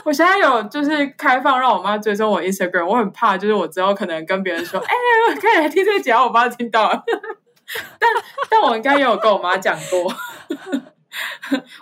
[0.04, 4.92] 我现在有就是开放让我妈追踪我 Instagram，我很怕，就是我之后可能跟别人说，哎、
[5.28, 6.90] 我 可以来听这个节目，我妈听到。
[6.90, 7.04] 了。
[8.00, 8.10] 但
[8.50, 10.12] 但我应该也有跟我妈讲过，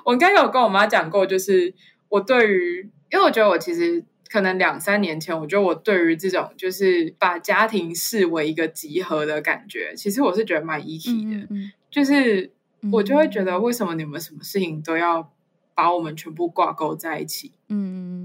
[0.04, 1.72] 我应该有跟我妈讲过，就是
[2.10, 12.52] 我对于，因为我觉得我其实可能两三年前，我觉得我对于这种就是把家庭视为一个集合的感觉，其实我是觉得蛮 e 的，嗯嗯就是
[12.82, 15.32] 嗯我就会觉得为什么你们什么事情都要
[15.78, 17.52] 把我们全部挂钩在一起？
[17.68, 17.76] 嗯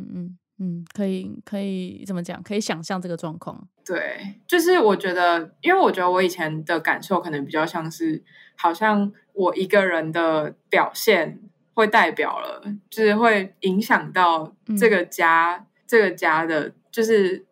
[0.02, 2.42] 嗯嗯嗯，可以可以怎么讲？
[2.42, 3.68] 可以想象这个状况。
[3.86, 8.24] 对，就是我觉得，因为我觉得我以前的感受可能比较像是，
[8.56, 11.40] 好像我一个人的表现
[11.76, 17.46] 会代表了，就是会影响到这个家，这个家的，就是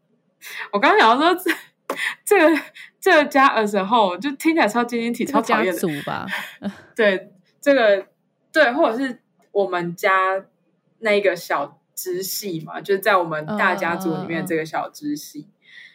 [0.72, 1.52] 我刚刚想说这
[2.26, 2.62] 这个
[3.00, 6.26] 这个家的时候，就听起来超晶晶体，超讨厌的吧？
[6.96, 8.08] 对，这个
[8.52, 9.21] 对，或者是
[9.52, 10.46] 我们家
[11.00, 11.78] 那个小。
[11.94, 15.48] 支系嘛，就是在我们大家族里面这个小支系，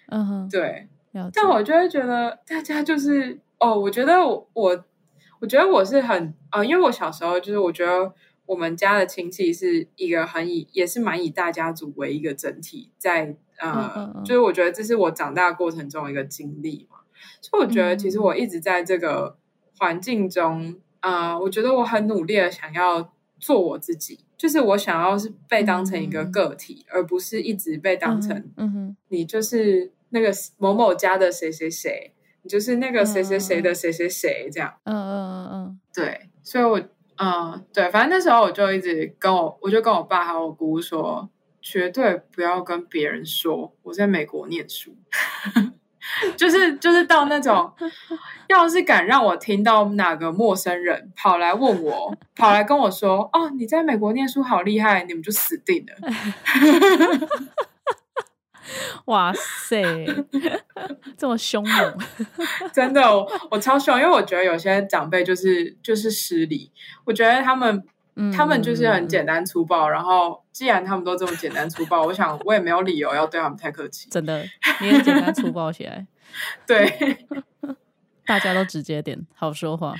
[0.08, 0.88] 嗯哼，对。
[1.32, 4.84] 但我就会觉得大家就是哦，我觉得我
[5.40, 8.12] 我觉得我是很呃，因为我小时候就是我觉得
[8.44, 16.98] 我们家的亲戚是一个很以也是蛮以大家族为一个整体，在呃，就是我觉得这是我长大过程中一个经历嘛，
[17.40, 19.36] 所以我觉得其实我一直在这个
[19.76, 24.20] 环境中，呃，我觉得我很努力的想要做我自己。
[24.36, 36.78] 就是我想要是被当成一个个体，而不是一直被当成，嗯哼，你就是那个某某家的谁谁谁，你就是那个谁谁谁的谁谁谁这样，嗯嗯嗯嗯，对，所以我，
[37.16, 41.30] 嗯，对，反正那时候我就一直跟我，我就跟我爸还有我姑姑说，
[41.62, 44.94] 绝对不要跟别人说我在美国念书。
[46.36, 47.72] 就是就是到那种，
[48.48, 55.94] 要是敢让我听到哪个陌生人跑来问我，跑来跟我说：“哦，你在美国念书好厉害，你们就死定了。
[59.06, 59.82] ”哇塞，
[61.16, 61.98] 这么凶猛！
[62.74, 63.02] 真的，
[63.50, 66.72] 我超凶，因为我觉得有些长辈就是就是失礼，
[67.04, 67.84] 我觉得他们。
[68.34, 74.08] 他们就是很简单粗暴，然后既然他们都这么简单粗暴， 我想我也没有理由要对他们太客气。
[74.08, 74.42] 真的，
[74.80, 76.06] 你也简单粗暴起来。
[76.66, 77.26] 对，
[78.24, 79.94] 大家都直接点，好说话。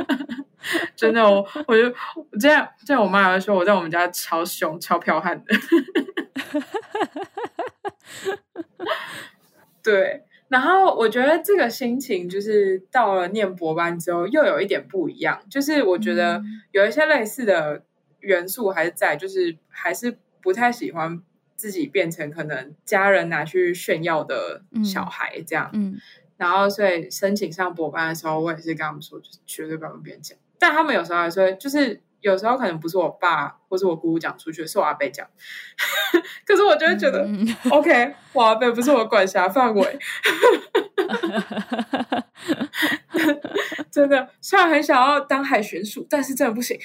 [0.96, 1.94] 真的，我我就
[2.40, 5.54] 这样，这样我妈还说我在我们家超凶、超彪悍的。
[9.82, 10.22] 对。
[10.48, 15.40] 然后我觉得这个心情就是到了念博班之后，又有一点不一样。
[15.50, 17.84] 就是我觉得有一些类似的
[18.20, 21.20] 元素还是在，就是还是不太喜欢
[21.56, 25.70] 自己变成可能家人拿去炫耀的小孩这样。
[25.72, 25.96] 嗯。
[26.36, 30.38] 然后所以申请上博班的时候，我也是跟他们说，就是绝对不要跟别人讲。
[30.58, 32.00] 但他们有时候还说，就是。
[32.26, 35.24] 有时候可能不是我爸或是我姑姑讲出去，是我阿伯讲。
[36.44, 37.24] 可是我就会觉得，
[37.70, 39.82] OK，我阿伯不是我管辖范围。
[43.92, 46.76] 真的，虽然很想要当海巡署，但是真的不行。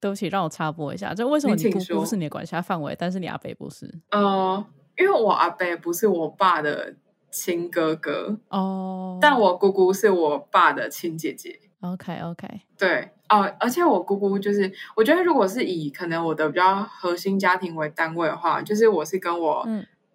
[0.00, 3.86] 对不起，让我插播一下，就为什么你姑姑是你的管辖范围，但是你阿伯不是？
[4.10, 4.64] 呃，
[4.96, 6.94] 因为我阿伯不是我爸的
[7.30, 11.60] 亲哥哥哦，但我姑姑是我爸的亲姐姐。
[11.80, 19.66] OK，OK，对哦，而且我姑姑就是，我觉得如果是以可能我的比较核心家庭为单位的话，就是我是跟我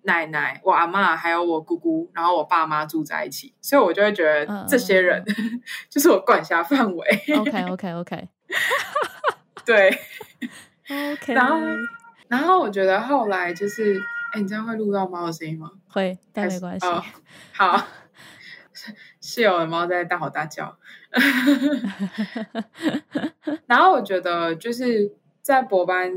[0.04, 5.25] 奶奶、我阿妈还有我姑姑，然后我爸妈住在一起，所以我就会觉得这些人
[5.89, 7.08] 就是我管辖范围。
[7.36, 8.30] OK，OK，OK，
[9.65, 9.89] 对
[11.13, 11.60] ，OK，然后，
[12.28, 13.99] 然后我觉得后来就是，
[14.34, 15.71] 哎，你这样会录到猫的声音吗？
[15.89, 16.86] 会，但没关系。
[17.54, 17.84] 好。
[19.21, 20.78] 室友的猫在大吼大叫，
[23.67, 26.12] 然后我觉得就是在博班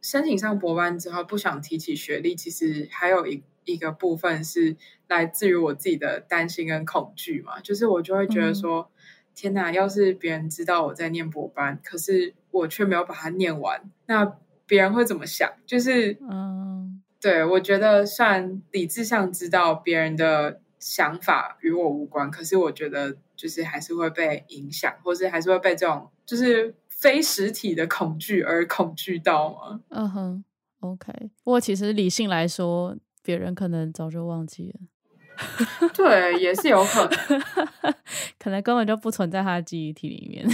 [0.00, 4.76] 申请上博班之后，不想提起学历，其实还有一一个部分是
[5.08, 8.90] 来自于我自己的担心跟恐惧嘛，就是我就会觉得说，
[9.34, 15.50] 天哪，要是别人知道我在念博班，可是我却没有把它念完，那别人会怎么想？
[15.66, 20.60] 就是嗯，对我觉得算理智上知道别人的。
[20.84, 29.80] 想法与我无关，可是我觉得就是还是会被影响，或是还是会被这种就是非实体的恐惧而恐惧到吗？
[29.88, 30.44] 嗯哼
[30.80, 31.10] ，OK。
[31.42, 35.88] 不过其实理性来说，别人可能早就忘记了。
[35.96, 37.94] 对，也是有可能，
[38.38, 40.46] 可能根本就不存在他的记忆体里面。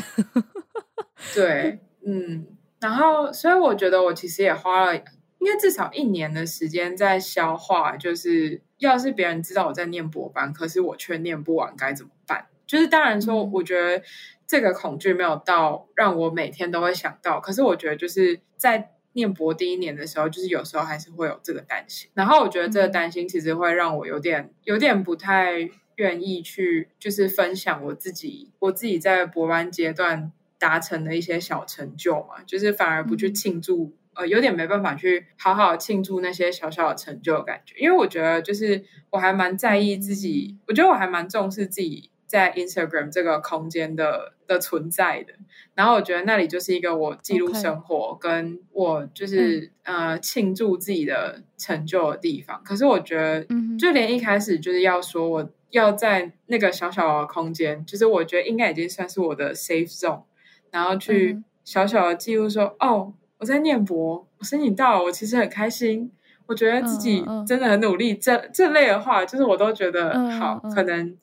[1.35, 2.47] 对，嗯。
[2.79, 8.63] 然后，所以我觉得我其实也花了应该至少一年的时间在消化，就是。
[8.81, 12.47] 要是别人知道我在念博班，可是我却念不完，该怎么办？
[12.67, 14.03] 就是当然说，我觉得
[14.47, 17.41] 这个恐惧没有到让我每天都会想到。
[17.41, 22.11] 可是我觉得就是在念博第一年的时候，就是有时候还是会有这个担心。
[22.15, 33.93] 然后我觉得这个担心其实会让我有点有点不太愿意去，就是分享我自己我自己在博班阶段达成的一些小成就嘛，就是反而不去庆祝。
[34.21, 45.33] 呃，有点没办法去好好庆祝那些小小的成就的感觉，因为我觉得就是我还蛮在意自己，我觉得我还蛮重视自己在 Instagram 这个空间的的存在的。
[45.75, 52.61] 然后我觉得那里就是一个我记录生活跟我就是、呃庆祝自己的成就的地方。
[52.63, 60.25] 可是我觉得，嗯就连一开始就是要说我要在那个小小的空间，就是我觉得应该已经算是我的 safe zone，
[60.71, 66.13] 然后嗯去小小的记录说，哦，我在念博，我申请到了，我其实很开心。
[66.47, 71.17] 我觉得自己真的很努力，这这类的话，就是我都觉得嗯好，嗯可能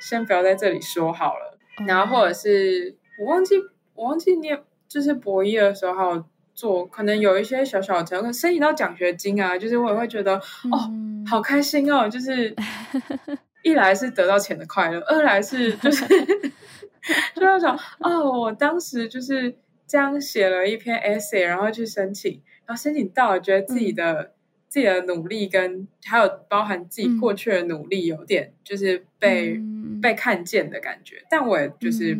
[0.00, 1.58] 先不要在这里说好了。
[1.86, 3.54] 然后哦或者是我忘记
[3.94, 6.22] 我忘记念，就是博一的时候还有
[6.54, 12.54] 做，可能有一些小小的成功，申请到奖学金啊，就是我也会觉得哦，嗯好开心哦，就是
[13.62, 16.06] 一来是得到钱的快乐，二来是就是
[17.34, 19.56] 就那种哦，我当时就是
[19.86, 24.34] 这样写了一篇 essay，然后去申请，然后申请到了，觉得自己的、
[24.68, 27.20] 自己的努力跟还有包含自己嗯。
[27.20, 29.76] 过去的努力，有点就是被、嗯。
[30.02, 32.18] 被看见的感觉，但我也就是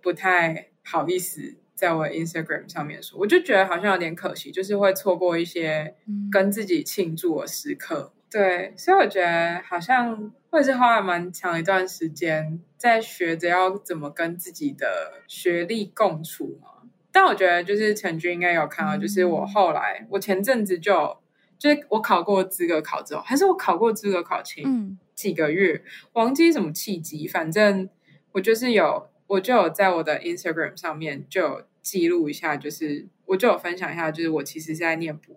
[0.00, 6.28] 不太好意思在我 Instagram 上面说，我就觉得好像有点可惜，就是会错过一些嗯。
[6.30, 8.12] 跟自己庆祝的时刻。
[8.30, 16.68] 对，所以我觉得好像会是花了蛮长一段时间在学着要怎么跟自己的学历共处嘛。
[17.12, 21.16] 但我觉得就是陈军应该有看到，就是我后来我前阵子就
[21.58, 24.98] 就是我考过资格考之后，还是我考过资格考前嗯。
[25.12, 25.84] 几个月，
[26.14, 27.90] 忘记什么契机，反正
[28.32, 35.36] 我就是有，我就有在我的 Instagram 上面就有记录一下，就是我就有分享一下，就是我其实是在念博，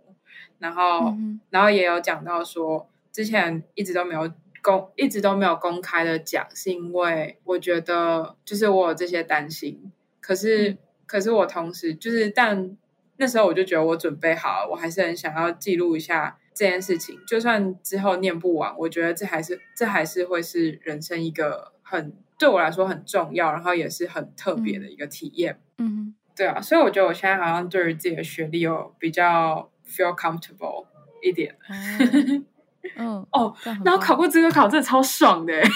[0.59, 10.77] 然后、嗯然后也有讲到说，之前一直都没有公，一直都没有公开的讲，是因为我觉得就是我有这些担心，可是、嗯
[11.13, 12.75] 可是我同时就是，但
[13.17, 25.59] 那时候我就觉得我准备好了，我还是很想要记录一下这件事情，就算之后念不完，我觉得这还是这还是会是人生一个很对我来说很重要，然后也是很特别的一个体验。
[25.77, 30.87] 嗯对啊，所以我觉得我现在好像对于自己的学历有比较 feel comfortable
[31.21, 31.55] 一点。
[31.69, 32.43] 嗯
[32.95, 33.55] 哦
[33.85, 35.63] 然后考过资格考，真的超爽的欸，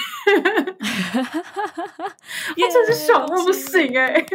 [2.56, 4.24] 我真是爽到不行哎！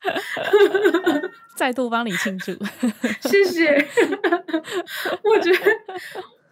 [1.56, 2.52] 再度帮你庆祝。
[3.28, 3.74] 谢谢。
[5.24, 5.58] 我觉得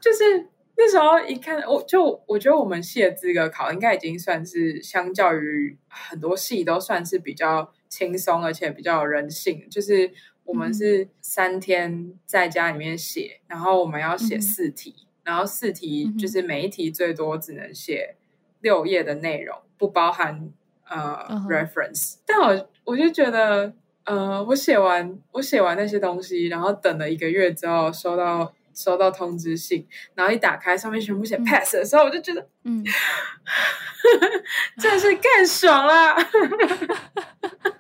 [0.01, 9.69] 就是那时候一看，我就我觉得我们系的资格考应该已经算是相较于很多系都算是比较轻松，而且比较有人性。
[9.71, 10.11] 就是
[10.47, 18.17] 我们是三天在家里面写，然后我们要写四题，然后四题就是每一题最多只能写
[18.61, 20.51] 六页的内容，不包含
[20.89, 22.17] 呃、reference。
[22.25, 23.75] 但我我就觉得。
[24.07, 29.85] 呃，我写完我写完那些东西，然后等了一个月之后，收到收到通知信，
[30.15, 32.85] 然后一打开上面全部写嗯 pass 的时候，我就觉得嗯，
[34.79, 36.15] 真的是更爽啦！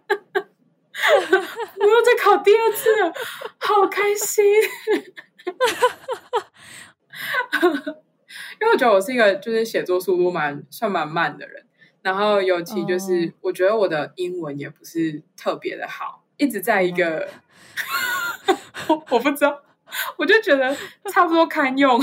[1.78, 3.12] 我又在考第二次了，
[3.58, 4.44] 好开心！
[8.60, 11.64] 因为我觉得我是一个就是写作速度蛮算蛮慢的人，
[12.02, 17.28] 然后尤其就是哦我觉得我的英文也不是特别的好，一直在一个
[18.88, 19.62] 我 我不知道，
[20.16, 20.76] 我就觉得
[21.10, 22.00] 差不多堪用，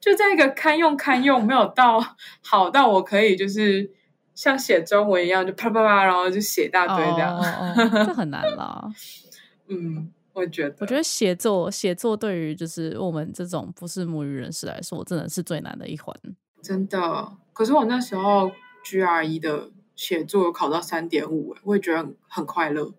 [0.00, 2.00] 就在一个堪用堪用，没有到
[2.42, 3.90] 好到我可以就是
[4.34, 7.36] 像写中文一样就啪啪啪，然后就写一大堆这样。
[7.36, 8.88] 哦哦哦，这很难啦。
[9.68, 16.14] 嗯，我觉得，我觉得写作写作对于就是我们这种不是母语人士来说，真的是最难的一环。
[16.62, 17.32] 真的。
[17.52, 18.50] 可是我那时候
[18.84, 22.84] GRE 的写作考到三点五，我也觉得很很快乐。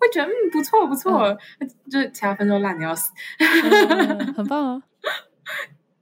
[0.00, 1.36] 会觉得嗯不错不错，
[1.90, 3.12] 就是其他分都烂的要死。
[3.38, 4.82] 嗯很棒啊！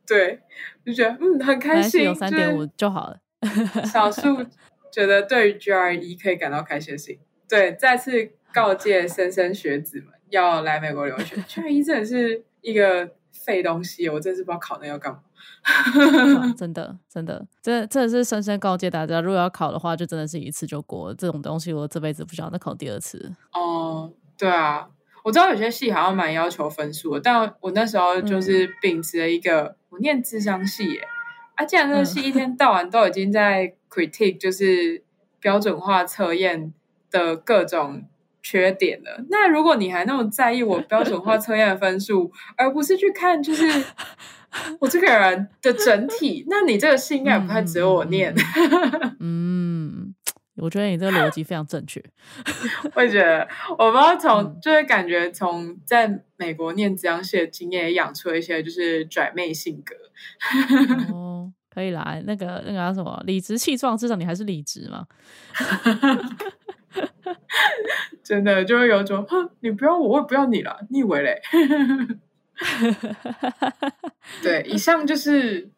[0.07, 0.41] 对，
[0.87, 3.18] 就觉得嗯很开心，有三点五就好了。
[3.91, 4.45] 少数
[4.91, 7.18] 觉得对于 GRE 可以感到开心的事情。
[7.49, 15.20] 对，再次告诫莘莘学子们要来美国留学，GRE 真的是一个废东西，我真是不知道考那要干嘛。
[15.64, 21.14] 啊真的，真的，这真的是深深告诫大家，如果要考的话，就真的是一次就过。
[21.14, 23.34] 这种东西我这辈子不想再考第二次。
[23.53, 24.89] 哦，对啊，
[25.24, 31.01] 我知道有些系好像蛮要求分数的，但我那时候就是秉持了一个，我念智商系耶，
[31.59, 35.03] 啊，既然这个戏一天到晚都已经在 critique，就是
[35.41, 36.73] 标准化测验
[37.11, 38.05] 的各种
[38.41, 43.65] 缺点了，那如果你还那么在意我标准化测验的分数，而不是去看就是
[44.79, 48.33] 我这个人的整体，那你这个戏应该也不太值得我念。
[49.19, 49.78] 嗯，
[50.61, 52.03] 我觉得你这个逻辑非常正确。
[52.95, 53.47] 我也觉得，
[53.79, 59.95] 我不知道从、嗯就是感觉从在美国念这样系的经验，也养出了一些就是拽妹性格。
[61.15, 62.21] 哦，可以啦。
[62.25, 65.07] 那个那个叫什么，理直气壮，至少你还是理直嘛。
[68.23, 71.41] 真的就会有种，哼，你不要我，我也不要你了，你以为嘞？
[74.43, 75.71] 对，以上就是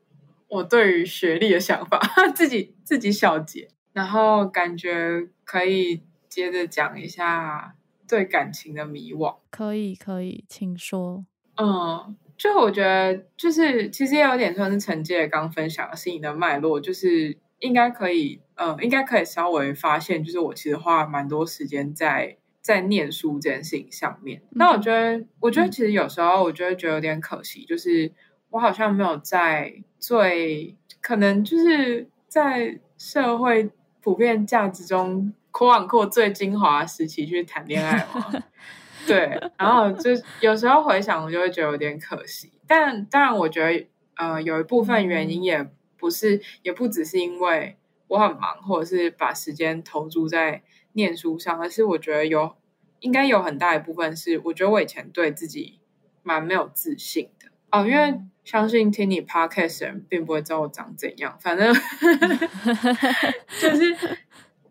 [0.49, 2.01] 我对于学历的想法，
[2.35, 7.75] 自己自己小结，然后感觉可以接着讲一下
[8.09, 9.37] 对感情的迷惘。
[9.51, 11.25] 可以，可以，请说。
[11.57, 24.43] 嗯，就我觉得，就是其实也有点算是承接刚分享的事情的脉络，就是应该可以，呃，应该可以稍微发现，就是我其实花蛮多时间在在念书这件事情上面。
[24.51, 28.11] 那我觉得，我觉得其实有时候，我就会觉得有点可惜，就是
[28.49, 33.71] 我好像没有在最可能就是在社会
[34.01, 38.33] 普遍价值中扩往过最精华时期去谈恋爱嘛。
[39.07, 42.53] 对，然后就有时候回想，我就会觉得有点可惜。
[42.67, 47.77] 但当然，我觉得呃，有一部分原因也不是，也不只是因为
[48.09, 52.55] 我很忙，或者是把时间投注在念书上，而是我觉得有
[53.01, 55.81] 应该有很大一部分是，我觉得我以前对自己
[56.23, 57.87] 蛮没有自信的哦。
[57.87, 58.21] 因为
[58.51, 61.73] 相信听你 podcast 人并不会知道我长怎样，反正
[63.61, 63.97] 就是，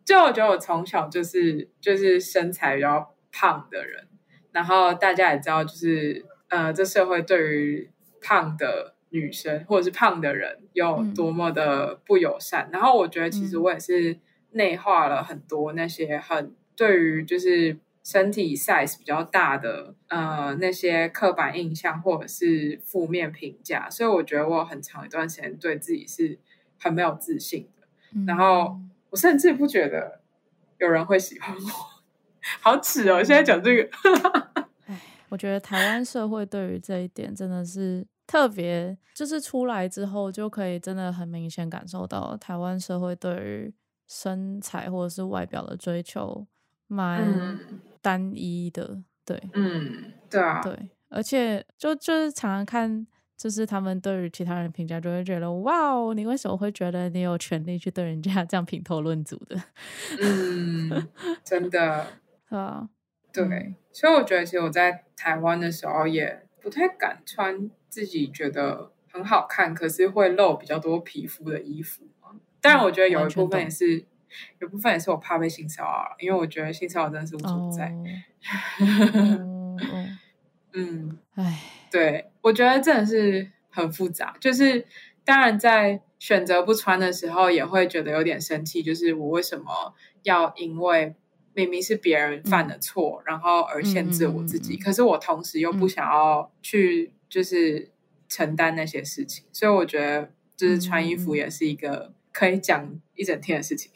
[0.04, 4.06] 就我觉得我从小就是就是身材比较胖的人。
[4.52, 7.90] 然后大家也知道，就是呃，这社会对于
[8.22, 12.70] 胖的女生或者是胖的人有多么的不友善。
[12.74, 14.20] 然后我觉得，其实我也是
[14.52, 23.90] 内化了很多那些很对于就是身体 size 比较大的呃那些刻板印象或者是负面评价。
[23.90, 26.40] 所以我觉得我很长一段时间对自己是
[26.80, 27.88] 很没有自信的。
[28.26, 28.80] 然后
[29.10, 30.22] 我甚至不觉得
[30.80, 32.00] 有人会喜欢我。
[32.62, 33.22] 好耻哦！
[33.24, 33.90] 现在讲这个，
[34.86, 43.74] 哎，我觉得台湾社会对于这一点真的是特别，就是出来之后就可以真的很明显感受到台湾社会对于
[44.08, 46.48] 身材或者是外表的追求
[46.88, 47.60] 蛮
[48.02, 49.02] 单一的。
[49.26, 53.08] 对，嗯，对啊，对，而且就就是常常看。
[53.38, 59.56] 就是他们对于其他人评价，就会觉得哇哦，你为什么会觉得你有权利去对人家 这样评头论足的？
[60.22, 61.08] 嗯，
[61.42, 62.06] 真的
[62.50, 62.90] 啊，
[63.32, 63.76] 对。
[63.94, 72.32] 所以我觉得，其实我在台湾的时候也不太敢穿自己觉得很好看，可是会露比较多皮肤的衣服嘛。
[72.60, 74.04] 当然，我觉得有一部分也是，
[74.60, 77.94] 有部分也是我怕被性骚扰，因为我觉得性骚扰真的是无所不在。
[80.74, 81.60] 嗯，哎，
[81.90, 84.36] 对，我觉得真的是很复杂。
[84.40, 84.86] 就是
[85.26, 88.84] 当然在选择不穿的时候，也会觉得有点生气。
[88.84, 91.16] 就是我为什么要因为
[91.54, 94.78] 明明是别人犯的错，然后而限制我自己？
[94.78, 97.90] 可是我同时又不想要去，就是
[98.28, 99.46] 承担那些事情。
[99.52, 102.14] 所以我觉得，就是穿衣服也是一个。
[102.40, 103.92] 可以讲一整天的事情，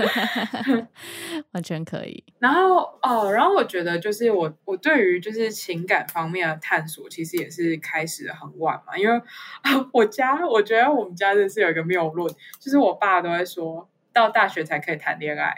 [1.52, 2.24] 完全可以。
[2.38, 8.96] 然后哦，然后我觉得就是我我对于就是情感方面的探索，其实也是开始的很晚嘛。
[8.96, 9.20] 因为
[9.92, 15.54] 我家我觉得我们家就是有一个谬论，就是我爸都会说到大学才可以谈恋爱。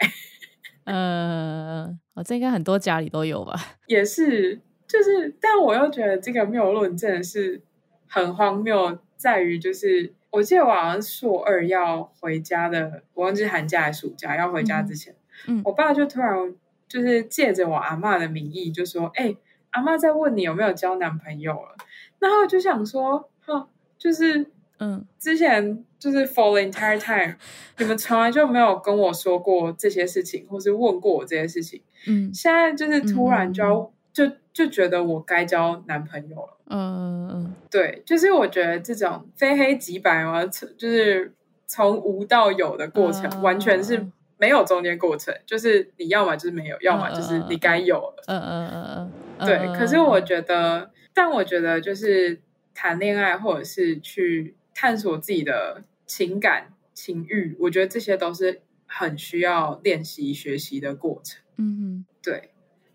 [0.83, 3.55] 呃，哦，这应该很多家里都有吧？
[3.87, 7.61] 也是，就是，但我又觉得这个谬论真的是
[8.09, 10.13] 很荒谬，在于就是。
[10.31, 15.13] 我记得我好像硕二要回家的，我忘记寒假还是暑假要回家之前，
[15.47, 16.55] 嗯，我爸就突然
[16.87, 19.35] 就是借着我阿妈的名义就说：“哎，
[19.71, 21.75] 阿妈在问你有没有交男朋友了。”
[22.19, 23.67] 然后就想说：“哼，
[23.97, 24.45] 就是
[24.79, 27.35] 嗯，之前就是 for the entire time，
[27.77, 41.33] 你们从来就没有跟我说过这些事情，或是问过我这些事情，嗯，现在就是突然就要。”就就觉得我该交男朋友了，嗯嗯，对，就是我觉得这种非黑即白嘛，就是
[41.67, 44.07] 从无到有的过程，完全是
[44.37, 49.77] 没有中间过程，就是你要么就是没有，要么就是你该有了，嗯嗯嗯嗯，对。
[49.77, 52.39] 可是我觉得，但我觉得就是
[52.73, 62.49] 谈恋爱或者是去探索自己的情感情欲，我觉得这些都是很需要练习学习的过程，嗯哼，对。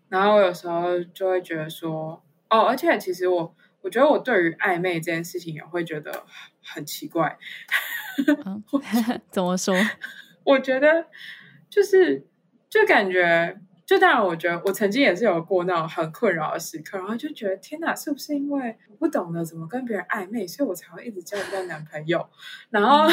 [0.09, 3.53] 然后我有时候就会觉得说，哦，而且其实我
[3.87, 6.25] 我觉得我对于暧昧这件事情也会觉得
[6.61, 7.37] 很奇怪。
[9.31, 9.73] 怎么说？
[10.43, 11.07] 我觉得
[11.69, 12.27] 就是
[12.69, 22.27] 就感觉，就当然，我觉得我曾经也是有过那种很困扰的时刻，然后就觉得天哪，是不是因为我不懂得怎么跟别人暧昧，所以我才会一直交不到男朋友？
[22.71, 23.07] 然后，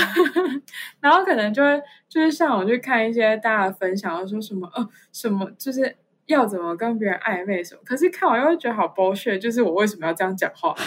[0.98, 5.96] 然后可能就会就是上网去看一些大家分享，说什么呃什么就是。
[6.26, 7.80] 要怎么跟别人暧昧什么？
[7.84, 10.74] 可是看完又会觉得好剥削，就是我为什么要这样讲话？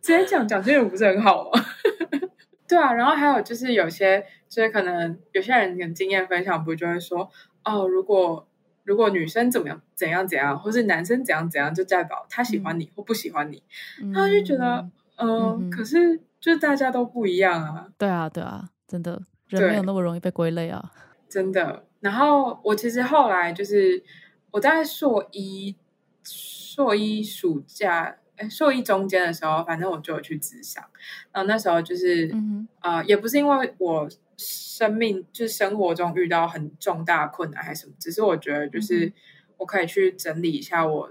[0.00, 1.60] 直接讲讲这种不是很好吗？
[2.68, 7.28] 对啊，然后还有就是有些就是可能有些人跟经验分享，不就会说
[7.64, 8.46] 哦，如果
[8.84, 13.62] 如果女生怎么样怎样怎样，或是男生怎样怎样，就代表他喜欢你或不喜欢你，
[14.14, 17.88] 他就觉得嗯，可是就大家都不一样啊。
[17.98, 20.92] 对啊，对啊，真的人没有那么容易被归类啊，
[21.28, 21.84] 真的。
[22.00, 24.02] 然后我其实后来就是
[24.50, 25.76] 我在硕一
[26.24, 28.16] 硕一暑假。
[28.38, 30.84] 哎，硕一中间的时候，反正我就有去自想，
[31.32, 32.30] 然后那时候就是，
[32.82, 39.10] 呃，也不是因为我生命就是生活中遇到很重大困难还是什么，只是我觉得就是
[39.56, 41.10] 我可以去整理一下我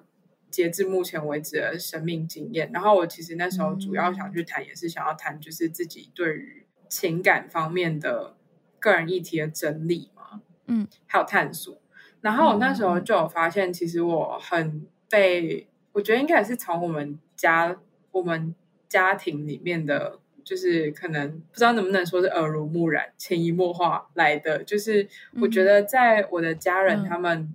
[0.52, 2.70] 截至目前为止的生命经验。
[2.72, 6.65] 然后我其实那时候主要想去谈，也是想要谈就是自己对于
[6.96, 8.36] 情感方面的
[8.80, 11.78] 个人议题的整理嘛，嗯，还有探索。
[12.22, 15.68] 然后我那时候就有发现，其实我很被。
[15.92, 17.78] 我觉得应该也是从我们家、
[18.12, 18.56] 我们
[18.88, 24.64] 家庭里面的，就是可能不知道能不能说是耳濡目染、潜移默化来的。
[24.64, 25.08] 就是
[25.42, 27.54] 我觉得在我的家人他们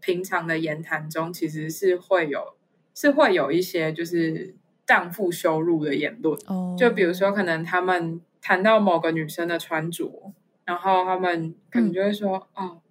[0.00, 2.54] 平常的言谈中，其实是会有
[2.94, 4.54] 是会有一些就是
[4.86, 6.36] 荡妇羞辱的言论。
[6.46, 10.34] 哦，就比如说可能他们谈到某个女生的穿着，
[10.66, 12.82] 然后他们可能就会说：“哦，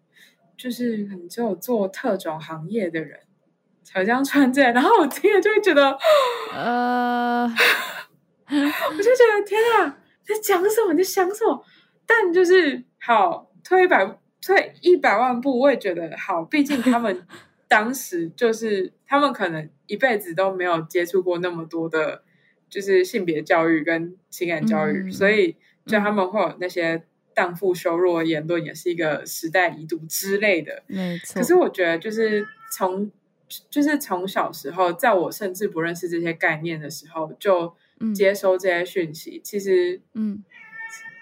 [0.57, 3.19] 就是可能只有做特种行业的人。”
[3.83, 5.97] 才这样穿这，然后我听了就会觉得，
[6.53, 7.43] 呃，
[8.47, 10.93] 我就觉得天啊，在讲什么？
[10.93, 11.61] 你在想什么？
[12.05, 16.45] 但就是好退一百退一百万步，我也觉得好。
[16.45, 17.27] 毕竟他们
[17.67, 22.23] 当时就是他们可能一辈子都没有接触过那么多的，
[22.71, 25.55] 就是性别教育跟情感教育，所以
[25.85, 27.03] 就他们会有那些
[27.35, 30.81] 荡妇羞辱的言论，也是一个时代遗毒之类的。
[30.87, 31.35] 没错。
[31.35, 33.11] 可是我觉得就是从。
[33.69, 37.75] 就是从小时候，在我甚至不认识这些概念的时候，就
[38.15, 40.41] 接收这些讯息，其实嗯，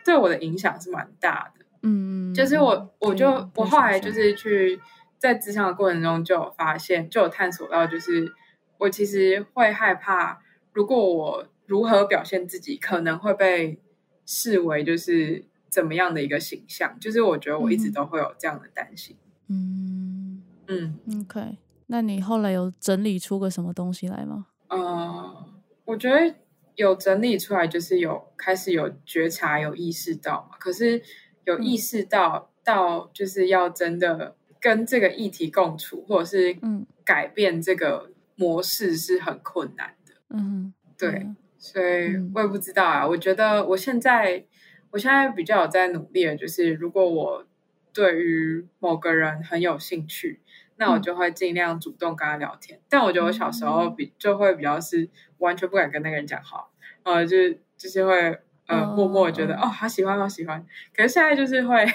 [0.05, 1.65] 对我的影响是蛮大的。
[1.81, 4.79] 嗯，就是我，我就我后来就是去
[5.17, 8.31] 在职场的过程中，就有发现，就有探索到，就是
[8.77, 10.39] 我其实会害怕，
[10.73, 13.79] 如果我如何表现自己，可能会被
[14.25, 16.97] 视为就是怎么样的一个形象。
[16.99, 19.15] 就是我觉得我一直都会有这样的担心。
[19.47, 21.57] 嗯嗯，OK。
[21.87, 24.45] 那你后来有整理出个什么东西来吗？
[24.67, 25.45] 呃，
[25.85, 26.35] 我觉得
[26.75, 30.57] 有整理出来，就是有开始有觉察、有意识到嘛。
[30.59, 31.01] 可是
[31.45, 39.98] 有意识到到就是要真的跟这个议题共处，或者是嗯改变这个模式是很困难的。
[40.29, 41.27] 嗯，对，
[41.57, 43.07] 所以我也不知道啊。
[43.07, 44.45] 我觉得我现在
[44.91, 47.45] 我现在比较有在努力的，就是如果我
[47.93, 50.41] 对于某个人很有兴趣。
[50.81, 55.09] 那我就会尽量主动跟他聊天，但我觉得我小时候比就会比较是
[55.39, 56.69] 完全不敢跟那个人讲话，
[57.03, 59.65] 呃，就是就是会呃默默觉得哦。
[59.67, 60.65] 好喜欢好喜欢，
[60.95, 61.85] 可是现在就是会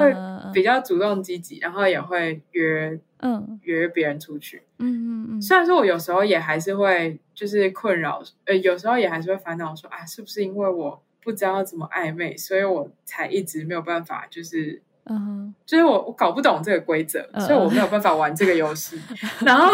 [0.00, 0.12] 会
[0.52, 14.82] 比较主动积极，然后也会约嗯约别人出去，嗯嗯嗯，虽然说我有时候也还是会就是困扰，呃有时候也还是会烦恼说啊是不是因为我不知道怎么暧昧，所以我才一直没有办法就是。
[15.08, 19.00] 嗯，就是我我搞不懂这个规则，所以我没有办法玩这个游戏。
[19.44, 19.72] 然后，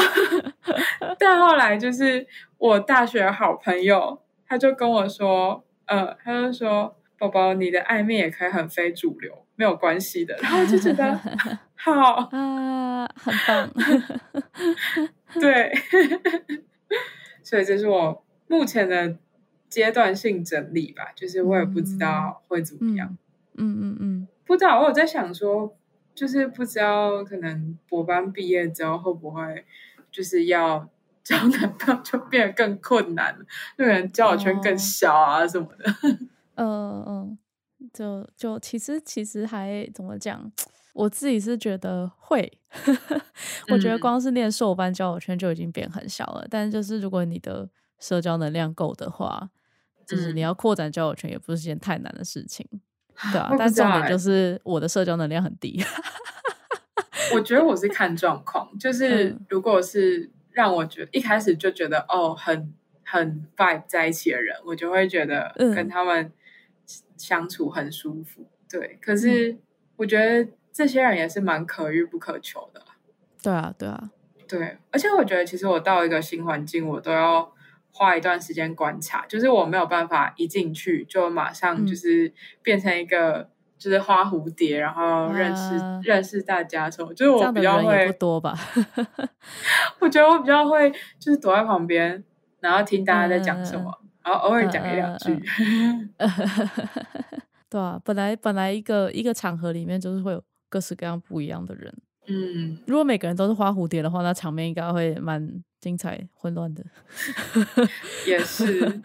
[1.18, 2.26] 但后来就是
[2.58, 10.36] 我大学好朋友，他就跟我说，呃，他就说，宝宝，你的暧昧也可以很非主流，没有关系的。
[10.42, 11.18] 然后就觉得
[11.84, 13.70] 好啊，很棒。
[15.40, 15.72] 对，
[17.42, 19.16] 所以这是我目前的
[19.68, 23.16] 阶段性整理吧，就是我也不知道会怎么样。
[23.54, 24.28] 嗯嗯嗯。
[24.44, 25.76] 不知道，我有在想说，
[26.14, 29.64] 就是不知道可能博班毕业之后会不会
[30.10, 30.88] 就是要
[31.24, 33.44] 交男朋友就变得更困难了，
[33.76, 35.92] 可能交友圈更小啊什么的。
[36.56, 37.38] 嗯嗯，
[37.92, 40.50] 就就其实其实还怎么讲，
[40.92, 42.58] 我自己是觉得会，
[43.68, 46.46] 我觉得光是念硕班交友圈就已经变很小了。
[46.50, 47.68] 但就是如果你的
[47.98, 49.50] 社交能量够的话，
[50.06, 52.66] 就是你要扩展交友圈也不是件太难的事情。
[53.32, 55.82] 对啊，但重点就是我的社交能量很低。
[57.34, 62.74] 我觉得我是看状况，就 是如果是让我觉得一开始就觉得哦很
[63.04, 66.32] 很 vibe 在一起的人，我就会觉得跟他们
[67.16, 68.46] 相处很舒服。
[68.68, 69.56] 对，可是
[69.96, 72.82] 我觉得这些人也是蛮可遇不可求的。
[73.42, 74.10] 对啊，对啊，
[74.48, 74.78] 对。
[74.90, 77.52] 而且我觉得其实我到一个新环境，我都要。
[77.94, 83.46] 花一段时间观察，就是我没有办法一进去就马上就是变成一个
[83.76, 88.58] 就是花蝴蝶，然后认识认识大家什么，就是我比较会不多吧。
[90.00, 92.24] 我觉得我比较会就是躲在旁边，
[92.60, 93.92] 然后听大家在讲什么，
[94.24, 95.38] 然后偶尔讲一两句。
[97.68, 100.42] 对啊，本来本来一个一个场合里面就是会有
[100.72, 101.94] 各式各样不一样的人。
[102.26, 106.82] 嗯，如果每个人都是花蝴蝶的话，那场面应该会蛮精彩混乱的。
[108.26, 109.02] 也是。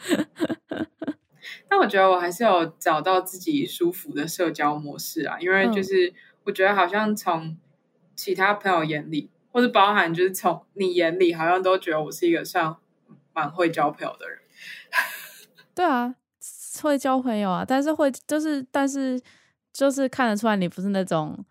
[1.67, 6.13] 但我觉得我还是有找到自己舒服的社交模式啊，因为就是
[6.45, 7.57] 我觉得好像从
[8.15, 12.77] 其他朋友眼里，或者包含就是从你眼里，好像都觉得我是一个像
[13.33, 14.39] 蛮会交朋友的人。
[15.75, 16.15] 对啊，
[16.81, 19.19] 会交朋友啊，但是会就是但是
[19.73, 21.43] 就是看得出来你不是那种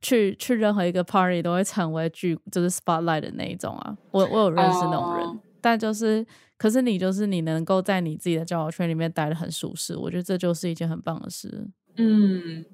[0.00, 3.96] 去去任何一个 party 都会成为聚就是 spotlight 的那一种啊。
[4.10, 6.26] 我我有认识那种人，但就是。
[6.58, 11.68] 可是你就是你能够在你自己的交友圈里面待的很舒适，我觉得这就是一件很棒的事。
[11.94, 12.64] 嗯，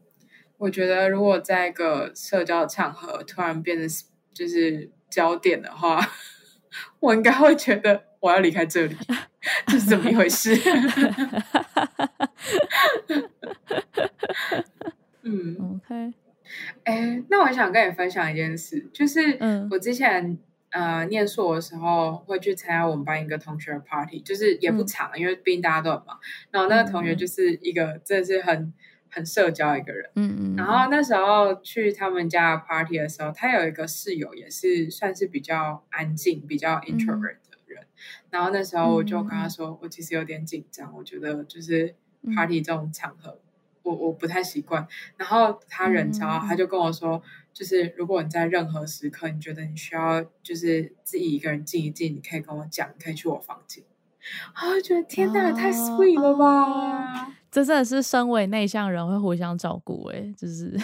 [0.57, 3.87] 我觉得如果在一个社交场合突然变成
[4.33, 6.01] 就是焦点的话，
[7.01, 8.97] 我应该会觉得我要离开这里，
[9.69, 10.55] 这是怎么一回事？
[15.25, 16.15] 嗯，OK。
[16.85, 19.39] 哎，那我想跟你分享一件事，就是
[19.71, 20.39] 我之前。
[20.71, 26.19] 呃，念硕的时候会去参加我们班一个同学的 party，就是也不长，因为毕竟大家都很忙。
[26.51, 28.73] 然后那个同学就是一个真的是很
[29.09, 30.57] 很社交一个人，嗯嗯。
[30.57, 37.87] 然后那时候去他们家 party 的时候，他有一个室友也是算是比较安静、比较 introvert 的人。
[38.31, 41.95] 然后那时候我就跟他说，我其实有点紧张，我觉得就是
[42.35, 43.39] party 这种场合，
[43.85, 44.87] 我我不太习惯。
[45.17, 47.23] 然后他人超好，他就跟我说。
[47.55, 53.85] 就是如果你在任何时刻，你觉得你需要就是自己一个人静一静，你可以跟我讲，你可以去我房间。
[54.55, 57.33] 啊，觉得天哪，太 sweet 了吧！
[57.53, 60.77] 这真的是身为内向人会互相照顾哎，就是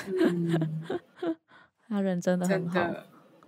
[1.88, 2.80] 他人真的很好，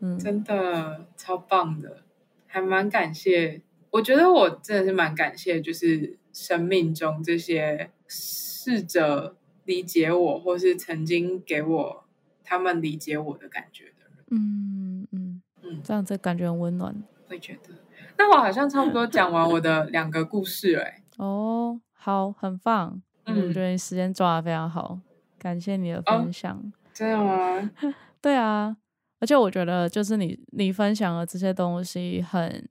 [0.00, 2.02] 嗯，真的超棒的，
[2.48, 3.62] 还蛮感谢。
[3.90, 9.36] 我觉得我真的是蛮感谢，就是生命中这些试着
[9.72, 12.04] 理解我，或是曾经给我。
[12.44, 15.42] 他们理解我的感觉的人，嗯嗯。
[15.62, 16.94] 嗯，这样子感觉很温暖，
[17.28, 17.70] 会觉得。
[18.18, 24.98] 那我好像差不多讲完我的两个故事欸， 哦，好，很棒，嗯，我觉得你时间抓的非常好，
[25.38, 27.70] 感谢你的分享，真的吗？
[28.20, 28.76] 对啊，
[29.20, 32.68] 而且我觉得就是你你分享的这些东西，很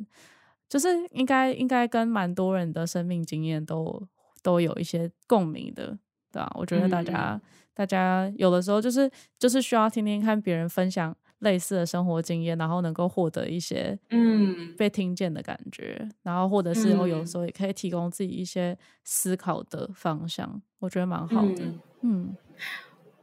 [0.69, 4.07] 就是应该应该跟蛮多人的生命经验都
[4.43, 5.97] 都有一些共鸣的，
[6.31, 7.39] 对啊，我觉得大家。
[7.73, 9.09] 大家有的时候就是
[9.39, 21.63] 就是需要听听看别人分享类似的生活经验，然后能够获得一些嗯被听见的感觉，然后或者是我有时候也可以提供自己一些思考的方向，我觉得蛮好的。
[22.01, 22.35] 嗯，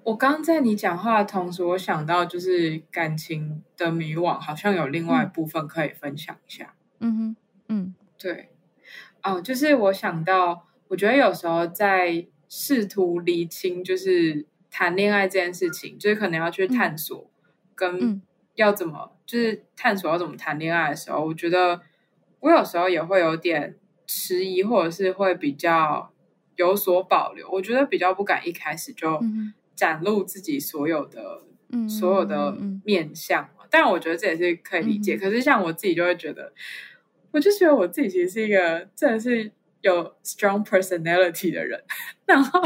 [0.02, 6.74] 我刚刚在你讲话的同时，我想到就是感情的迷惘，好像有另外一部分可以分享一下。
[7.00, 7.36] 嗯哼，
[7.68, 8.48] 嗯，对，
[9.22, 12.26] 哦，就是我想到，我觉得有时候在。
[12.48, 17.30] 试图厘清，就是谈恋爱这件事情，就是可能要去探索，
[17.74, 18.22] 跟
[18.54, 21.82] 要怎么，就是探索要怎么谈恋爱的时候，我觉得
[22.40, 23.76] 我有时候也会有点
[24.06, 26.12] 迟疑，或者是会比较
[26.56, 27.48] 有所保留。
[27.50, 29.20] 我觉得比较不敢一开始就
[29.74, 31.42] 展露自己所有的
[31.88, 35.16] 所有的面相，但我觉得这也是可以理解。
[35.16, 36.52] 可是像我自己就会觉得，
[37.32, 39.52] 我就觉得我自己其实是一个真的是。
[39.82, 41.82] 有 strong personality 的人，
[42.26, 42.60] 然后，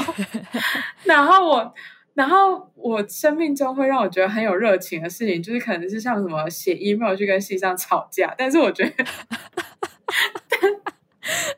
[1.05, 1.75] 然后我，
[2.15, 9.05] 然后我生命中会让我觉得很有热情的事情，就是可能是像什么写 email 去跟系上吵架，但是我觉得，
[10.49, 10.61] 但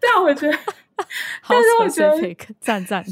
[0.01, 0.59] 但我觉得，
[1.49, 3.05] 但是我觉得赞赞，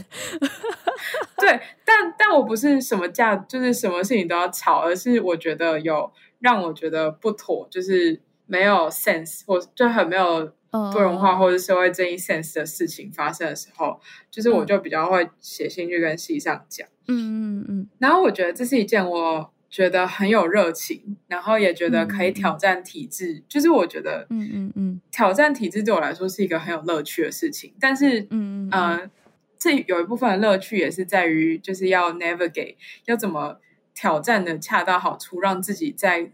[1.38, 10.52] 对，但但我不是什么架，就是什么事情都要吵，而是我觉得有让我觉得不妥，就是没有 sense 或就很没有。
[10.92, 14.00] 多元化或者社会正义 sense 的事情发生的时候，
[14.30, 29.10] 就是我就比较会写信去跟系上讲，嗯嗯嗯，然后我觉得这是一件我觉得很有热情，然后也觉得可以挑战体制，就是我觉得，嗯嗯嗯，挑战体制对我来说是一个很有乐趣的事情，但是，嗯嗯，
[29.58, 33.60] 这有一部分的乐趣也是在于，就是要 navigate，要怎么
[33.94, 36.30] 挑战的恰到好处，让自己在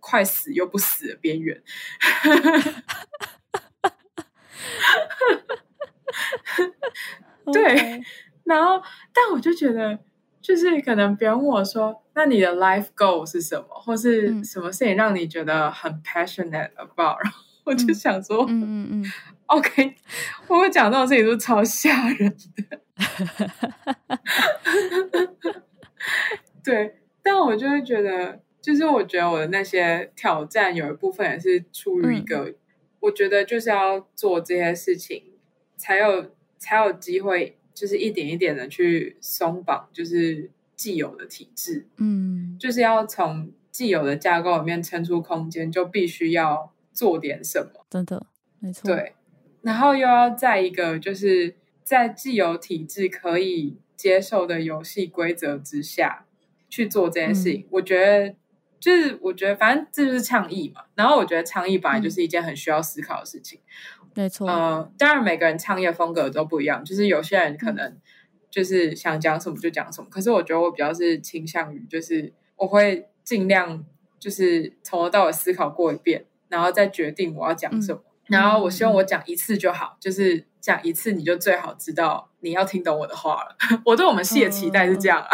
[0.00, 1.62] 快死又不死的边缘。
[7.52, 8.00] 对，
[8.44, 8.80] 然后，
[9.12, 9.98] 但我就觉得，
[10.40, 19.12] 就是可能别人问我说：“那你的 life goal 是什么，或是什么事情让你觉得很 passionate about？” 然后我就想说：“嗯嗯嗯，
[19.46, 19.94] OK，
[20.48, 22.34] 我会讲这种事情都超吓人
[22.68, 22.80] 的。
[26.64, 32.54] ”对，但我就会觉得，就是我觉得我的那些挑战有一部分也是出于一个。
[33.02, 35.24] 我觉得就是要做这些事情，
[35.76, 47.84] 才有才有机会，就是一点一点的去松绑，就是既有的体制，嗯就是要从既有的架构里面撑出空间，就必须要做点什么。
[47.90, 48.26] 真的
[48.60, 49.14] 没错，，对，
[49.62, 56.26] 然后又要在一个就是在既有体制可以接受的游戏规则之下
[56.68, 57.66] 去做这件事情。
[57.70, 58.34] 我觉得
[58.82, 60.82] 就是我觉得反正这就是倡议嘛。
[60.96, 63.60] 然后我觉得倡议本来就是一件很需要思考的事情。
[64.14, 67.96] 没错，呃，当然每个人倡议的风格都不一样，就是有些人可能
[68.50, 73.82] 就是想讲什么就讲什么，可是我觉得我比较是倾向于就是我会尽量
[74.18, 78.02] 就是从头到尾思考过一遍，然后再决定我要讲什么。
[78.26, 83.56] 然后我希望我讲一次就好，就是讲一次你就最好知道你要听懂我的话了。
[83.86, 85.30] 我对我们系的期待是这样啊。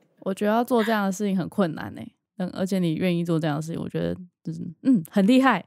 [0.24, 2.02] 我觉得要做这样的事情很困难呢、
[2.38, 5.64] 嗯，而且你愿意做这样的事情，我觉得就是嗯很厉害，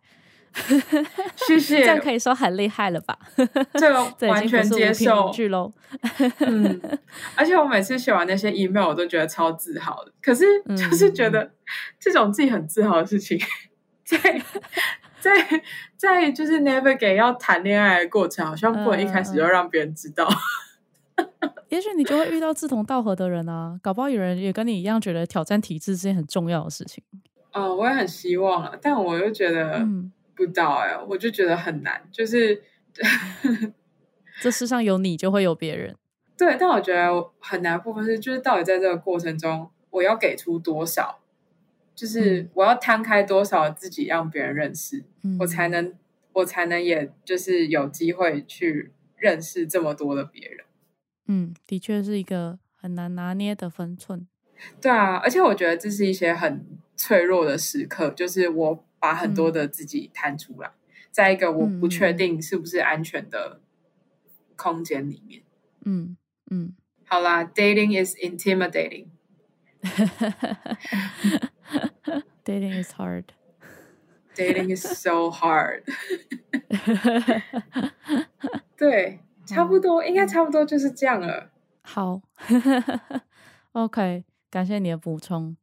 [1.47, 3.18] 谢谢，这样可以说很厉害了吧？
[3.76, 5.32] 这个 完全接受无。
[5.32, 5.72] 据喽。
[6.39, 6.82] 嗯，
[7.36, 10.12] 而且我每次写完那些 email，我都觉得超自豪的。
[10.22, 11.51] 可是嗯就是觉得
[11.99, 13.39] 这种自己很自豪的事情，
[14.03, 14.18] 在
[15.20, 15.32] 在
[15.95, 20.28] 在就是 navigate 要谈恋爱的过程，好像不能一开始就让别人知道。
[21.70, 27.03] 也许你就会遇到志同道合的人啊，搞不好有人也跟你一样觉得挑战体制是件很重要的事情。
[27.51, 32.61] 哦，我也很希望啊，但我又觉得嗯，不到哎、我就觉得很难，就是
[34.39, 35.95] 这世上有你就会有别人。
[36.38, 37.09] 对，但我觉得
[37.39, 41.20] 很难的部分是，就是到底在这个过程中，我要给出多少，
[41.95, 45.93] 就是嗯我要摊开多少自己让别人认识，嗯，我才能
[46.34, 50.66] 我才能也就是有机会去认识这么多的别人。
[51.28, 54.28] 嗯，的确是一个很难拿捏的分寸。
[54.82, 56.65] 对啊，而且我觉得这是一些很
[56.95, 60.71] 脆弱的时刻，就是我把很多的自己摊出来，
[61.11, 63.61] 在一个我不确定是不是安全的
[64.55, 65.43] 空间里面。
[65.86, 66.17] 嗯
[66.49, 66.73] 嗯，
[67.05, 69.07] 好啦，dating is intimidating。
[72.43, 73.25] dating is hard。
[74.36, 75.84] Dating is so hard。
[78.78, 81.50] 对，差不多，应该差不多就是这样了。
[81.82, 82.22] 好
[83.72, 85.56] ，OK，感谢你的补充。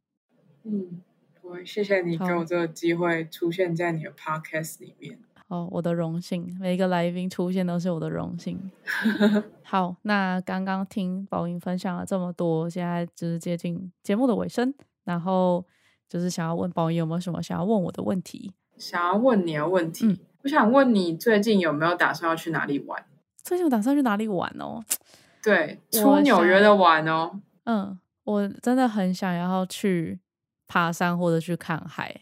[0.63, 1.01] 嗯，
[1.43, 5.19] 我谢谢你给我这个机会出现在你的 podcast 里面。
[5.47, 8.71] 哦，我的荣幸，每一个来宾出现都是我的荣幸。
[9.63, 14.73] 好，那刚刚听宝英分享了这么多，现在就是接近节目的尾声，
[15.03, 15.63] 然后
[16.09, 18.53] 就是想要问宝英有没有什么想要问我的问题？
[18.77, 23.05] 想要问你的问题，嗯我想问你最近有没有打算要去哪里玩？
[23.45, 24.83] 最近我打算去哪里玩哦？
[25.43, 27.39] 对，我出纽约的玩哦。
[27.65, 30.19] 嗯，我真的很想要去
[30.67, 32.21] 爬山或者去看海。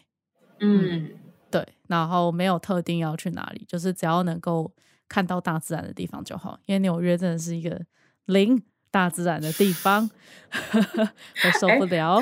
[0.60, 1.12] 嗯，
[1.50, 4.70] 对，然后没有特定要去哪里，就是只要能够
[5.08, 6.60] 看到大自然的地方就好。
[6.66, 7.82] 因为纽约真的是一个
[8.26, 8.62] 零
[8.92, 10.10] 大自然的地方，
[10.52, 12.22] 我受不了。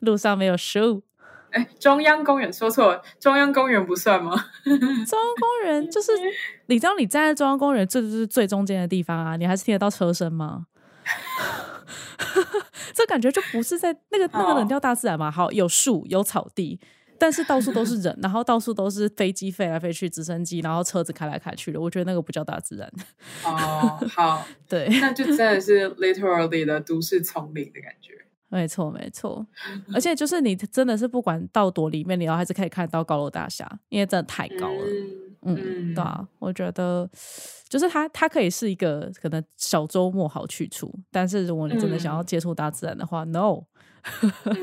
[0.00, 1.02] 路上没有树，
[1.52, 4.32] 哎，中央公园说错了，中央公园不算吗？
[4.64, 6.12] 中央公园就是
[6.66, 10.66] 你知道你站在中央公园这就是最中间的地方啊，你还是听得到车声吗？
[12.94, 15.30] 这感觉就不是在那个那个冷掉大自然嘛。
[15.30, 16.78] 好，有树有草地，
[17.18, 21.80] 但是到处都是人，然后到处都是飞机飞来飞去，直升机，然后车子开来开去的。
[21.80, 22.90] 我觉得那个不叫大自然。
[23.44, 28.12] 哦，好，对，那就真的是 literally 的都市丛林的感觉。
[28.52, 29.44] 没错没错，
[29.94, 34.82] 而且就是你真的是不管到多里面，你都还是可以看到高楼大厦，因为真的太高了。
[35.44, 37.08] 嗯嗯，对啊，我觉得
[37.68, 43.66] 就是它，它可以是一个可能小周末好去处，但是如果你真的想要接触大自然的话、n o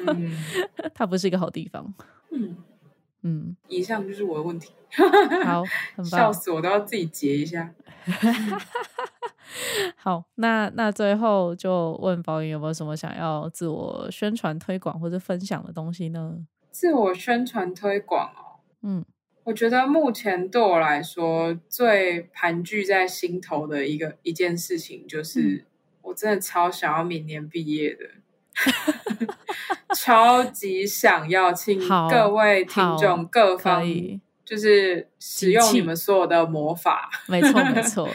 [0.07, 0.31] 嗯
[0.93, 1.93] 它不是一个好地方。
[2.31, 2.55] 嗯，
[3.23, 4.71] 嗯，以上就是我的问题，
[5.43, 5.63] 好，
[5.97, 6.31] 很 笑。
[6.31, 7.73] 死我都要自己截一下。
[9.95, 16.35] 好，那那最后就问宝云有没有什么想要自我宣传、推广或者分享的东西呢？
[16.71, 19.03] 自我宣传推广哦，嗯
[19.45, 25.65] 我觉得目前对我来说最盘踞在心头的一个一件事情，就是、嗯
[26.01, 28.05] 我真的超想要明年毕业的，
[29.95, 31.77] 超级想要，请
[32.09, 33.83] 各位听众各方，
[34.43, 37.11] 就是使用你们所有的魔法。
[37.27, 38.09] 没错没错，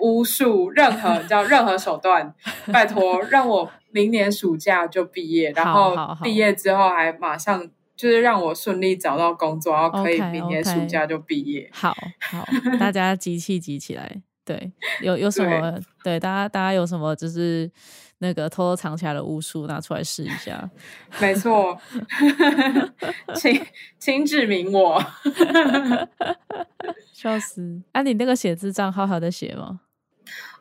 [0.00, 2.34] 巫术，任何叫任何手段，
[2.72, 11.68] 拜托让我明年暑假就毕业，然后毕业之后还马上就是让我顺利找到工作，然后可以明年暑假就毕业。
[11.72, 12.46] 好好，
[12.78, 14.22] 大家集气集起来。
[14.42, 15.78] 对，有有什对么？
[16.02, 17.70] 对，大家大家有什么就是
[18.18, 20.68] 那个偷偷藏起来的巫术拿出来试一下。
[21.20, 21.78] 没错，
[23.36, 23.64] 请
[23.98, 25.00] 请指明我。
[27.12, 27.80] 笑死！
[27.92, 29.80] 啊，你那个写字账号还有在写吗？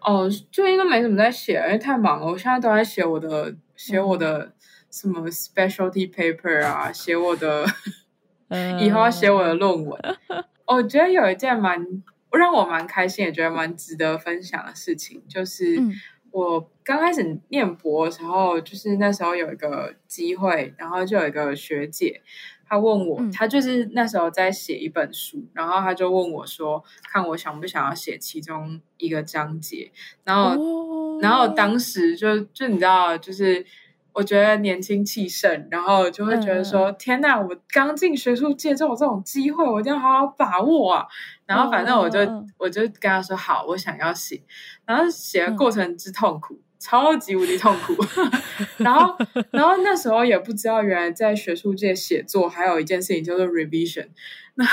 [0.02, 2.26] 哦，最近都没怎么在写，因为太忙了。
[2.26, 4.54] 我现在都在写我的写我的
[4.90, 7.66] 什么 specialty paper 啊，写我的
[8.48, 10.00] 呃，以后要写我的论文。
[10.66, 11.86] 我觉得有一件蛮
[12.32, 15.94] 让我蛮开心，也觉得蛮值得分享的事情，就是嗯
[16.32, 22.22] 我刚开始念博的时候，就是那时候有一个机会，然后就有一个学姐。
[22.70, 29.92] 她问我，他就是那时候在写一本书，然后他就问我说，看我想不想要写其中一个章节，
[30.24, 33.66] 然后哦然后当时就就你知道，就是
[34.14, 41.08] 我觉得年轻气盛，然后就会觉得说，天呐，我刚进学术界就有这种机会，我一定要好好把握啊！
[41.48, 42.20] 然后反正我就、
[42.58, 44.42] 我就跟他说好，我想要写，
[44.86, 46.62] 然后写的过程之痛苦。
[46.80, 47.94] 超级无敌痛苦，
[48.84, 49.16] 然后，
[49.52, 54.08] 然后那时候也不知道，原来在学术界写作还有一件事情叫做 revision。
[54.56, 54.66] 那、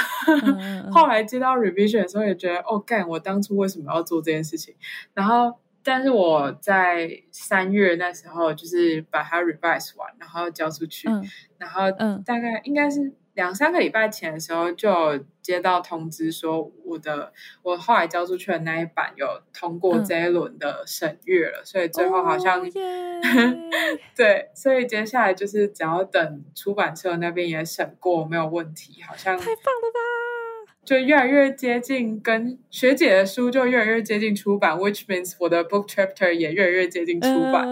[0.91, 4.75] 后来接到 revision 的时候，也觉得哦，干，我当初为什么要做这件事情？
[5.15, 11.25] 然后，但是我在三月那时候就是把它 revise 完，然后交出去，嗯。
[11.59, 12.23] 然后嗯。
[12.25, 17.33] 大概应该是两三个礼拜前的时候，就有接到通知说我的
[17.63, 22.67] 我后来交出去的那一版有通过嗯这一轮的审阅了，所以最后好像、
[24.17, 30.73] 对，所以接下来就是只要等出版社那边也审过没有问题，好像太棒了吧！
[30.85, 37.67] 就越来越接近跟学姐的书就越来越接近出版，which means 我的 book chapter 也越来越接近出版。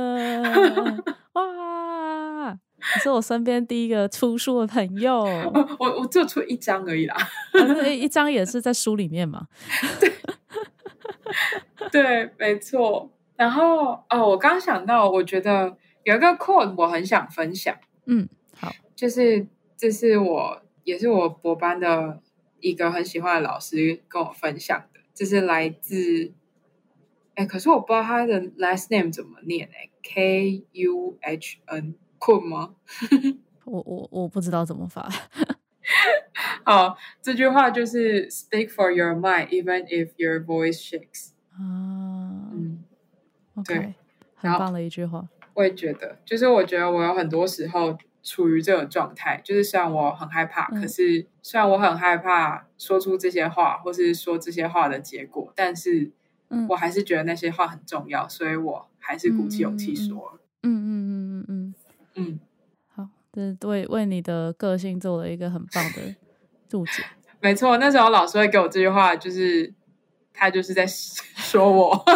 [2.97, 5.23] 你是我身边第一个出书的朋友，
[5.55, 7.17] 哦我我就出一张而已啦。
[7.53, 9.49] 啊一张也是在书里面嘛？
[11.91, 13.11] 对，没错。
[13.37, 17.77] 然后哦，我刚想到，我觉得有一个 quote 我很想分享，
[18.07, 22.21] 嗯，好，就是这是我也是我博班的
[22.61, 26.33] 一个很喜欢的老师跟我分享的，这是来自
[27.35, 31.95] 哎，可是我不知道他的 last name 怎么念哎，K U H N
[32.25, 32.75] 困吗？
[33.65, 35.09] 我我我不知道怎么发。
[36.65, 41.31] 好，这句话就是 speak for your mind, even if your voice shakes。
[41.53, 42.83] 啊嗯
[43.57, 43.95] ，，OK，对
[44.37, 45.27] 很棒的一句话。
[45.55, 56.11] 我也觉得，就是我觉得我有很多时候处于这种状态，就是虽然我很害怕，嗯可是虽然我很害怕说出这些话，或是说这些话的结果，但是
[56.49, 61.64] 嗯我还是觉得那些话很重要，所以我还是鼓起勇气说嗯嗯嗯嗯，嗯，
[62.95, 66.15] 好，这是为为你的个性做了一个很棒的
[66.69, 67.05] 注解。
[67.41, 69.75] 没错，那时候老师会给我这句话，就是
[70.33, 72.05] 他就是在说我。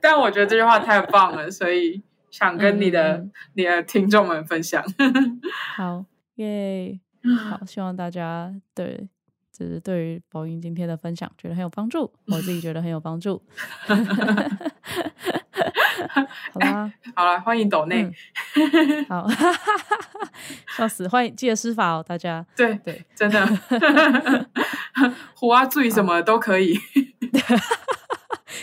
[0.00, 4.84] 但我觉得这句话太棒了，所以想跟你的、嗯嗯你的听众们分享。
[5.76, 6.04] 好，
[6.36, 7.00] 耶！
[7.50, 9.08] 好，希望大家对，
[9.60, 13.42] 就是对于宝英今天的分享觉得很有帮助，我自己觉得很有帮助。
[16.52, 18.02] 好啦，好了，欢迎抖内。
[18.04, 19.28] 嗯 好，
[20.78, 21.06] 笑死！
[21.06, 22.44] 欢迎记得施法哦，大家。
[22.56, 23.46] 对对，真的，
[25.36, 26.78] 胡啊注意什么都可以。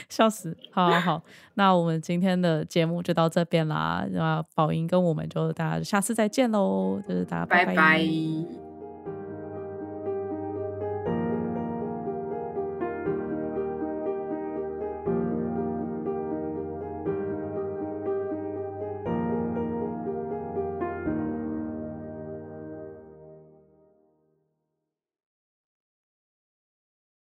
[0.10, 0.58] 笑死！
[0.72, 1.24] 好好好，
[1.54, 4.04] 那我们今天的节目就到这边啦。
[4.10, 8.67] 那宝英跟我们就大家下次再见喽，就是大家拜拜拜